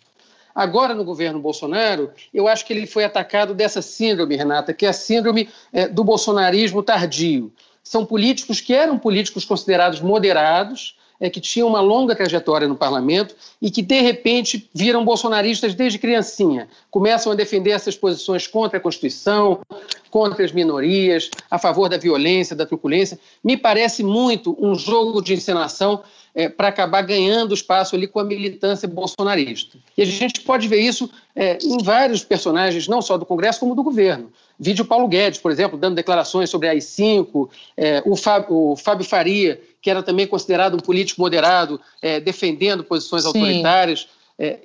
Agora, 0.54 0.94
no 0.94 1.04
governo 1.04 1.40
Bolsonaro, 1.40 2.12
eu 2.34 2.48
acho 2.48 2.66
que 2.66 2.74
ele 2.74 2.88
foi 2.88 3.04
atacado 3.04 3.54
dessa 3.54 3.82
síndrome, 3.82 4.36
Renata, 4.36 4.74
que 4.74 4.86
é 4.86 4.90
a 4.90 4.94
síndrome 4.94 5.50
é, 5.72 5.88
do 5.88 6.04
bolsonarismo 6.04 6.84
tardio. 6.84 7.52
São 7.84 8.06
políticos 8.06 8.62
que 8.62 8.74
eram 8.74 8.98
políticos 8.98 9.46
considerados 9.46 10.02
moderados, 10.02 10.98
é, 11.20 11.30
que 11.30 11.42
tinham 11.42 11.68
uma 11.68 11.82
longa 11.82 12.16
trajetória 12.16 12.68
no 12.68 12.76
parlamento 12.76 13.36
e 13.62 13.70
que, 13.70 13.82
de 13.82 14.00
repente, 14.02 14.70
viram 14.74 15.04
bolsonaristas 15.04 15.74
desde 15.74 16.00
criancinha. 16.00 16.70
Começam 16.90 17.32
a 17.32 17.36
defender 17.36 17.72
essas 17.72 17.96
posições 17.96 18.48
contra 18.48 18.78
a 18.78 18.82
Constituição, 18.82 19.60
contra 20.10 20.44
as 20.44 20.52
minorias, 20.52 21.30
a 21.50 21.58
favor 21.58 21.90
da 21.90 21.98
violência, 21.98 22.56
da 22.56 22.66
truculência. 22.66 23.20
Me 23.44 23.56
parece 23.56 24.04
muito 24.04 24.58
um 24.60 24.76
jogo 24.76 25.22
de 25.22 25.34
encenação 25.34 26.02
é, 26.36 26.48
para 26.48 26.68
acabar 26.68 27.02
ganhando 27.02 27.54
espaço 27.54 27.96
ali 27.96 28.08
com 28.08 28.20
a 28.20 28.24
militância 28.24 28.88
bolsonarista. 28.88 29.78
E 29.98 30.02
a 30.02 30.06
gente 30.06 30.42
pode 30.42 30.68
ver 30.68 30.80
isso 30.80 31.10
é, 31.36 31.58
em 31.64 31.84
vários 31.84 32.24
personagens, 32.24 32.88
não 32.88 33.02
só 33.02 33.18
do 33.18 33.26
Congresso, 33.26 33.60
como 33.60 33.76
do 33.76 33.84
governo. 33.84 34.32
Vídeo 34.60 34.86
Paulo 34.86 35.08
Guedes, 35.08 35.40
por 35.40 35.52
exemplo, 35.52 35.78
dando 35.78 35.96
declarações 35.96 36.50
sobre 36.50 36.68
a 36.68 36.72
AI-5, 36.72 37.50
é, 37.78 38.04
o, 38.06 38.16
Fábio, 38.16 38.48
o, 38.54 38.76
Fábio, 38.76 39.06
Faria, 39.06 39.62
que 39.82 39.90
era 39.90 40.04
também 40.04 40.28
considerado 40.28 40.76
um 40.76 40.80
político 40.80 41.22
moderado, 41.22 41.80
é, 42.02 42.20
defendendo 42.20 42.84
posições 42.84 43.24
Sim. 43.24 43.28
autoritárias. 43.30 44.08
É, 44.38 44.60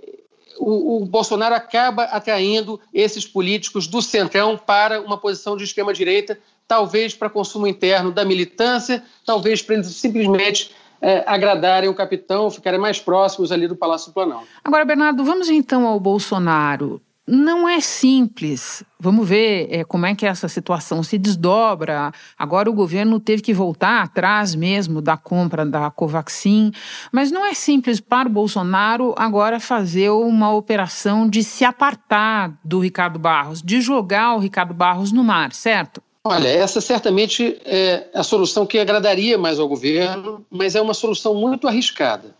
o, 0.59 1.03
o, 1.03 1.07
Bolsonaro 1.07 1.55
acaba 1.55 2.05
atraindo 2.05 2.81
esses 2.93 3.27
políticos 3.27 3.87
do 3.87 4.01
centrão 4.01 4.57
para 4.57 5.01
uma 5.01 5.19
posição 5.19 5.57
de 5.57 5.65
extrema-direita, 5.65 6.39
talvez 6.67 7.15
para 7.15 7.29
consumo 7.29 7.67
interno 7.67 8.11
da 8.11 8.25
militância, 8.25 9.03
talvez 9.25 9.63
para 9.63 9.77
eles 9.77 9.89
simplesmente 9.89 10.75
é, 11.01 11.23
agradarem 11.27 11.89
o 11.89 11.95
capitão, 11.95 12.51
ficarem 12.51 12.81
mais 12.81 12.99
próximos 12.99 13.53
ali 13.53 13.69
do 13.69 13.77
Palácio 13.77 14.11
do 14.11 14.15
Planalto. 14.15 14.47
Agora, 14.63 14.85
Bernardo, 14.85 15.25
vamos 15.25 15.49
então 15.49 15.87
ao 15.87 16.01
Bolsonaro. 16.01 17.01
Não 17.27 17.67
é 17.67 17.81
simples. 17.81 18.85
Vamos 19.01 19.27
ver 19.27 19.69
é, 19.71 19.83
como 19.83 20.05
é 20.05 20.15
que 20.15 20.27
essa 20.27 20.47
situação 20.47 21.03
se 21.03 21.17
desdobra. 21.17 22.13
Agora 22.39 22.69
o 22.69 22.75
governo 22.75 23.19
teve 23.19 23.41
que 23.41 23.55
voltar 23.55 24.03
atrás 24.03 24.55
mesmo 24.55 25.01
da 25.01 25.17
compra 25.17 25.65
da 25.65 25.91
Covaxin, 25.91 26.71
mas 27.11 27.31
não 27.31 27.45
é 27.45 27.55
simples 27.55 27.99
para 27.99 28.29
o 28.29 28.33
Bolsonaro 28.33 29.15
agora 29.17 29.59
fazer 29.59 30.11
uma 30.11 30.53
operação 30.53 31.27
de 31.27 31.43
se 31.43 31.65
apartar 31.65 32.59
do 32.63 32.79
Ricardo 32.79 33.19
Barros, 33.19 33.63
de 33.63 33.81
jogar 33.81 34.35
o 34.35 34.39
Ricardo 34.39 34.75
Barros 34.75 35.11
no 35.11 35.25
mar, 35.25 35.53
certo? 35.53 36.03
Olha, 36.27 36.49
essa 36.49 36.81
certamente 36.81 37.59
é 37.67 38.09
a 38.15 38.23
solução 38.23 38.65
que 38.65 38.79
agradaria 38.79 39.37
mais 39.37 39.59
ao 39.59 39.69
governo, 39.69 40.45
mas 40.51 40.75
é 40.75 40.81
uma 40.81 40.95
solução 40.95 41.35
muito 41.35 41.69
arriscada. 41.69 42.35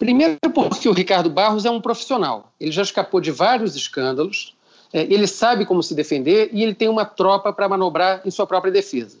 Primeiro, 0.00 0.38
porque 0.54 0.88
o 0.88 0.92
Ricardo 0.92 1.28
Barros 1.28 1.66
é 1.66 1.70
um 1.70 1.78
profissional. 1.78 2.50
Ele 2.58 2.72
já 2.72 2.80
escapou 2.80 3.20
de 3.20 3.30
vários 3.30 3.76
escândalos, 3.76 4.56
é, 4.94 5.02
ele 5.02 5.26
sabe 5.26 5.66
como 5.66 5.82
se 5.82 5.94
defender 5.94 6.48
e 6.54 6.62
ele 6.62 6.74
tem 6.74 6.88
uma 6.88 7.04
tropa 7.04 7.52
para 7.52 7.68
manobrar 7.68 8.22
em 8.24 8.30
sua 8.30 8.46
própria 8.46 8.72
defesa. 8.72 9.18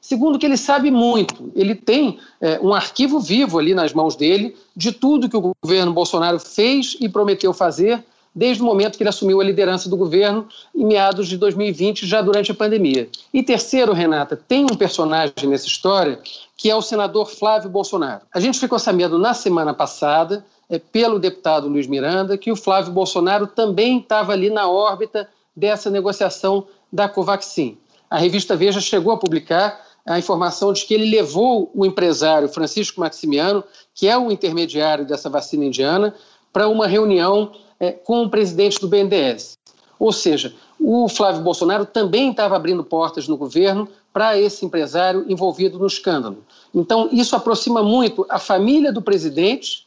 Segundo, 0.00 0.38
que 0.38 0.46
ele 0.46 0.56
sabe 0.56 0.88
muito. 0.88 1.50
Ele 1.56 1.74
tem 1.74 2.20
é, 2.40 2.60
um 2.60 2.72
arquivo 2.72 3.18
vivo 3.18 3.58
ali 3.58 3.74
nas 3.74 3.92
mãos 3.92 4.14
dele 4.14 4.56
de 4.74 4.92
tudo 4.92 5.28
que 5.28 5.36
o 5.36 5.52
governo 5.60 5.92
Bolsonaro 5.92 6.38
fez 6.38 6.96
e 7.00 7.08
prometeu 7.08 7.52
fazer 7.52 8.02
desde 8.34 8.62
o 8.62 8.66
momento 8.66 8.96
que 8.96 9.02
ele 9.02 9.10
assumiu 9.10 9.40
a 9.40 9.44
liderança 9.44 9.88
do 9.88 9.96
governo 9.96 10.48
em 10.74 10.84
meados 10.84 11.28
de 11.28 11.36
2020, 11.36 12.06
já 12.06 12.22
durante 12.22 12.52
a 12.52 12.54
pandemia. 12.54 13.08
E 13.32 13.42
terceiro, 13.42 13.92
Renata, 13.92 14.36
tem 14.36 14.64
um 14.64 14.76
personagem 14.76 15.48
nessa 15.48 15.66
história 15.66 16.20
que 16.56 16.70
é 16.70 16.76
o 16.76 16.82
senador 16.82 17.26
Flávio 17.26 17.70
Bolsonaro. 17.70 18.22
A 18.32 18.38
gente 18.38 18.60
ficou 18.60 18.78
sabendo 18.78 19.18
na 19.18 19.32
semana 19.32 19.72
passada, 19.72 20.44
é, 20.68 20.78
pelo 20.78 21.18
deputado 21.18 21.68
Luiz 21.68 21.86
Miranda, 21.86 22.36
que 22.36 22.52
o 22.52 22.56
Flávio 22.56 22.92
Bolsonaro 22.92 23.46
também 23.46 23.98
estava 23.98 24.32
ali 24.32 24.50
na 24.50 24.68
órbita 24.68 25.28
dessa 25.56 25.90
negociação 25.90 26.66
da 26.92 27.08
Covaxin. 27.08 27.78
A 28.10 28.18
revista 28.18 28.56
Veja 28.56 28.80
chegou 28.80 29.12
a 29.12 29.16
publicar 29.16 29.80
a 30.06 30.18
informação 30.18 30.72
de 30.72 30.84
que 30.84 30.94
ele 30.94 31.10
levou 31.10 31.70
o 31.74 31.86
empresário 31.86 32.48
Francisco 32.48 33.00
Maximiano, 33.00 33.64
que 33.94 34.08
é 34.08 34.16
o 34.16 34.30
intermediário 34.30 35.06
dessa 35.06 35.30
vacina 35.30 35.64
indiana, 35.64 36.14
para 36.52 36.68
uma 36.68 36.86
reunião 36.86 37.52
é, 37.80 37.92
com 37.92 38.22
o 38.22 38.30
presidente 38.30 38.78
do 38.78 38.86
BNDES. 38.86 39.58
Ou 39.98 40.12
seja, 40.12 40.54
o 40.78 41.08
Flávio 41.08 41.42
Bolsonaro 41.42 41.84
também 41.84 42.30
estava 42.30 42.54
abrindo 42.56 42.84
portas 42.84 43.26
no 43.26 43.36
governo 43.36 43.88
para 44.12 44.38
esse 44.38 44.64
empresário 44.64 45.24
envolvido 45.28 45.78
no 45.78 45.86
escândalo. 45.86 46.44
Então, 46.74 47.08
isso 47.12 47.34
aproxima 47.34 47.82
muito 47.82 48.26
a 48.28 48.38
família 48.38 48.92
do 48.92 49.02
presidente 49.02 49.86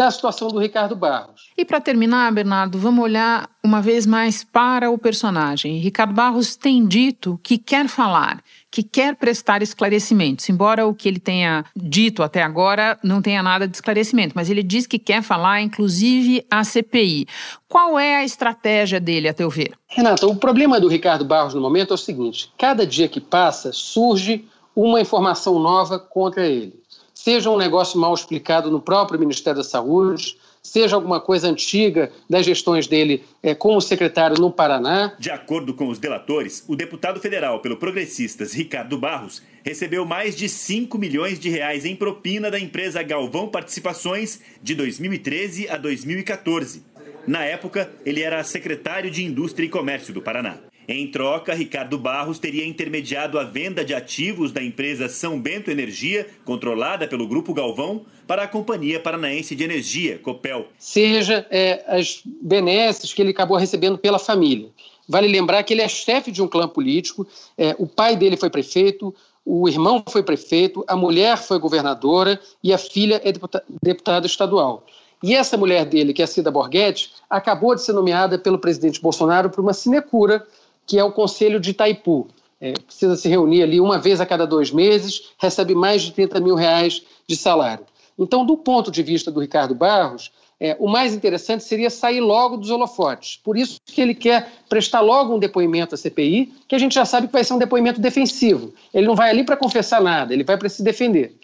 da 0.00 0.10
situação 0.10 0.48
do 0.48 0.58
Ricardo 0.58 0.96
Barros. 0.96 1.50
E 1.58 1.62
para 1.62 1.78
terminar, 1.78 2.32
Bernardo, 2.32 2.78
vamos 2.78 3.04
olhar 3.04 3.50
uma 3.62 3.82
vez 3.82 4.06
mais 4.06 4.42
para 4.42 4.90
o 4.90 4.96
personagem. 4.96 5.76
Ricardo 5.76 6.14
Barros 6.14 6.56
tem 6.56 6.86
dito 6.86 7.38
que 7.42 7.58
quer 7.58 7.86
falar, 7.86 8.42
que 8.70 8.82
quer 8.82 9.14
prestar 9.14 9.62
esclarecimentos, 9.62 10.48
embora 10.48 10.86
o 10.86 10.94
que 10.94 11.06
ele 11.06 11.20
tenha 11.20 11.66
dito 11.76 12.22
até 12.22 12.42
agora 12.42 12.98
não 13.04 13.20
tenha 13.20 13.42
nada 13.42 13.68
de 13.68 13.76
esclarecimento, 13.76 14.32
mas 14.34 14.48
ele 14.48 14.62
diz 14.62 14.86
que 14.86 14.98
quer 14.98 15.20
falar, 15.20 15.60
inclusive, 15.60 16.46
a 16.50 16.64
CPI. 16.64 17.26
Qual 17.68 17.98
é 17.98 18.16
a 18.16 18.24
estratégia 18.24 18.98
dele, 18.98 19.28
a 19.28 19.34
teu 19.34 19.50
ver? 19.50 19.74
Renata, 19.86 20.26
o 20.26 20.34
problema 20.34 20.80
do 20.80 20.88
Ricardo 20.88 21.26
Barros 21.26 21.52
no 21.52 21.60
momento 21.60 21.90
é 21.90 21.94
o 21.94 21.98
seguinte: 21.98 22.50
cada 22.56 22.86
dia 22.86 23.06
que 23.06 23.20
passa 23.20 23.70
surge 23.70 24.48
uma 24.74 24.98
informação 24.98 25.58
nova 25.58 25.98
contra 25.98 26.46
ele. 26.46 26.79
Seja 27.22 27.50
um 27.50 27.58
negócio 27.58 28.00
mal 28.00 28.14
explicado 28.14 28.70
no 28.70 28.80
próprio 28.80 29.20
Ministério 29.20 29.58
da 29.58 29.62
Saúde, 29.62 30.38
seja 30.62 30.96
alguma 30.96 31.20
coisa 31.20 31.48
antiga 31.48 32.10
das 32.30 32.46
gestões 32.46 32.86
dele 32.86 33.22
é, 33.42 33.54
como 33.54 33.78
secretário 33.78 34.40
no 34.40 34.50
Paraná. 34.50 35.14
De 35.18 35.30
acordo 35.30 35.74
com 35.74 35.88
os 35.88 35.98
delatores, 35.98 36.64
o 36.66 36.74
deputado 36.74 37.20
federal 37.20 37.60
pelo 37.60 37.76
Progressistas, 37.76 38.54
Ricardo 38.54 38.96
Barros, 38.96 39.42
recebeu 39.62 40.06
mais 40.06 40.34
de 40.34 40.48
5 40.48 40.96
milhões 40.96 41.38
de 41.38 41.50
reais 41.50 41.84
em 41.84 41.94
propina 41.94 42.50
da 42.50 42.58
empresa 42.58 43.02
Galvão 43.02 43.48
Participações 43.48 44.40
de 44.62 44.74
2013 44.74 45.68
a 45.68 45.76
2014. 45.76 46.82
Na 47.26 47.44
época, 47.44 47.92
ele 48.06 48.22
era 48.22 48.42
secretário 48.42 49.10
de 49.10 49.22
Indústria 49.22 49.66
e 49.66 49.68
Comércio 49.68 50.14
do 50.14 50.22
Paraná. 50.22 50.69
Em 50.92 51.06
troca, 51.06 51.54
Ricardo 51.54 51.96
Barros 51.96 52.40
teria 52.40 52.66
intermediado 52.66 53.38
a 53.38 53.44
venda 53.44 53.84
de 53.84 53.94
ativos 53.94 54.50
da 54.50 54.60
empresa 54.60 55.08
São 55.08 55.40
Bento 55.40 55.70
Energia, 55.70 56.26
controlada 56.44 57.06
pelo 57.06 57.28
Grupo 57.28 57.54
Galvão, 57.54 58.04
para 58.26 58.42
a 58.42 58.48
Companhia 58.48 58.98
Paranaense 58.98 59.54
de 59.54 59.62
Energia, 59.62 60.18
Copel. 60.18 60.66
Seja 60.76 61.46
é, 61.48 61.84
as 61.86 62.22
benesses 62.24 63.12
que 63.12 63.22
ele 63.22 63.30
acabou 63.30 63.56
recebendo 63.56 63.98
pela 63.98 64.18
família. 64.18 64.68
Vale 65.08 65.28
lembrar 65.28 65.62
que 65.62 65.72
ele 65.72 65.80
é 65.80 65.86
chefe 65.86 66.32
de 66.32 66.42
um 66.42 66.48
clã 66.48 66.66
político, 66.66 67.24
é, 67.56 67.72
o 67.78 67.86
pai 67.86 68.16
dele 68.16 68.36
foi 68.36 68.50
prefeito, 68.50 69.14
o 69.46 69.68
irmão 69.68 70.02
foi 70.08 70.24
prefeito, 70.24 70.84
a 70.88 70.96
mulher 70.96 71.38
foi 71.38 71.60
governadora 71.60 72.40
e 72.64 72.72
a 72.72 72.78
filha 72.78 73.22
é 73.24 73.32
deputada 73.80 74.26
estadual. 74.26 74.84
E 75.22 75.34
essa 75.34 75.56
mulher 75.56 75.84
dele, 75.84 76.14
que 76.14 76.22
é 76.22 76.24
a 76.24 76.28
Cida 76.28 76.50
Borghetti, 76.50 77.12
acabou 77.28 77.74
de 77.74 77.82
ser 77.82 77.92
nomeada 77.92 78.38
pelo 78.38 78.58
presidente 78.58 79.00
Bolsonaro 79.00 79.50
para 79.50 79.60
uma 79.60 79.74
sinecura 79.74 80.44
que 80.90 80.98
é 80.98 81.04
o 81.04 81.12
Conselho 81.12 81.60
de 81.60 81.70
Itaipu. 81.70 82.26
É, 82.60 82.72
precisa 82.72 83.14
se 83.14 83.28
reunir 83.28 83.62
ali 83.62 83.80
uma 83.80 83.96
vez 83.96 84.20
a 84.20 84.26
cada 84.26 84.44
dois 84.44 84.72
meses, 84.72 85.30
recebe 85.38 85.72
mais 85.72 86.02
de 86.02 86.10
30 86.10 86.40
mil 86.40 86.56
reais 86.56 87.00
de 87.28 87.36
salário. 87.36 87.86
Então, 88.18 88.44
do 88.44 88.56
ponto 88.56 88.90
de 88.90 89.00
vista 89.00 89.30
do 89.30 89.38
Ricardo 89.38 89.72
Barros, 89.72 90.32
é, 90.58 90.76
o 90.80 90.88
mais 90.88 91.14
interessante 91.14 91.62
seria 91.62 91.88
sair 91.90 92.18
logo 92.18 92.56
dos 92.56 92.70
holofotes. 92.70 93.40
Por 93.44 93.56
isso 93.56 93.78
que 93.86 94.00
ele 94.00 94.16
quer 94.16 94.50
prestar 94.68 95.00
logo 95.00 95.32
um 95.32 95.38
depoimento 95.38 95.94
à 95.94 95.98
CPI, 95.98 96.52
que 96.66 96.74
a 96.74 96.78
gente 96.78 96.96
já 96.96 97.04
sabe 97.04 97.28
que 97.28 97.32
vai 97.32 97.44
ser 97.44 97.54
um 97.54 97.58
depoimento 97.58 98.00
defensivo. 98.00 98.74
Ele 98.92 99.06
não 99.06 99.14
vai 99.14 99.30
ali 99.30 99.44
para 99.44 99.56
confessar 99.56 100.02
nada, 100.02 100.34
ele 100.34 100.42
vai 100.42 100.58
para 100.58 100.68
se 100.68 100.82
defender. 100.82 101.36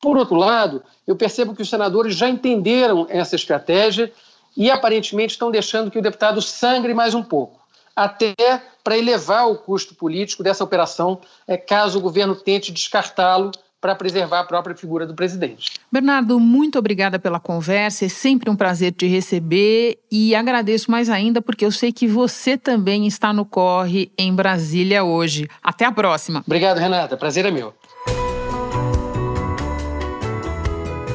Por 0.00 0.16
outro 0.16 0.34
lado, 0.34 0.82
eu 1.06 1.14
percebo 1.14 1.54
que 1.54 1.60
os 1.60 1.68
senadores 1.68 2.16
já 2.16 2.26
entenderam 2.26 3.06
essa 3.10 3.36
estratégia 3.36 4.10
e 4.56 4.70
aparentemente 4.70 5.34
estão 5.34 5.50
deixando 5.50 5.90
que 5.90 5.98
o 5.98 6.02
deputado 6.02 6.40
sangre 6.40 6.94
mais 6.94 7.14
um 7.14 7.22
pouco 7.22 7.63
até 7.96 8.34
para 8.82 8.98
elevar 8.98 9.48
o 9.48 9.56
custo 9.56 9.94
político 9.94 10.42
dessa 10.42 10.64
operação, 10.64 11.20
é, 11.46 11.56
caso 11.56 11.98
o 11.98 12.02
governo 12.02 12.34
tente 12.34 12.72
descartá-lo 12.72 13.50
para 13.84 13.94
preservar 13.94 14.40
a 14.40 14.44
própria 14.44 14.74
figura 14.74 15.06
do 15.06 15.14
presidente. 15.14 15.72
Bernardo, 15.92 16.40
muito 16.40 16.78
obrigada 16.78 17.18
pela 17.18 17.38
conversa. 17.38 18.06
É 18.06 18.08
sempre 18.08 18.48
um 18.48 18.56
prazer 18.56 18.92
te 18.92 19.06
receber 19.06 19.98
e 20.10 20.34
agradeço 20.34 20.90
mais 20.90 21.10
ainda 21.10 21.42
porque 21.42 21.66
eu 21.66 21.70
sei 21.70 21.92
que 21.92 22.06
você 22.06 22.56
também 22.56 23.06
está 23.06 23.30
no 23.30 23.44
corre 23.44 24.10
em 24.16 24.34
Brasília 24.34 25.04
hoje. 25.04 25.46
Até 25.62 25.84
a 25.84 25.92
próxima. 25.92 26.42
Obrigado, 26.46 26.78
Renata. 26.78 27.14
Prazer 27.14 27.44
é 27.44 27.50
meu. 27.50 27.74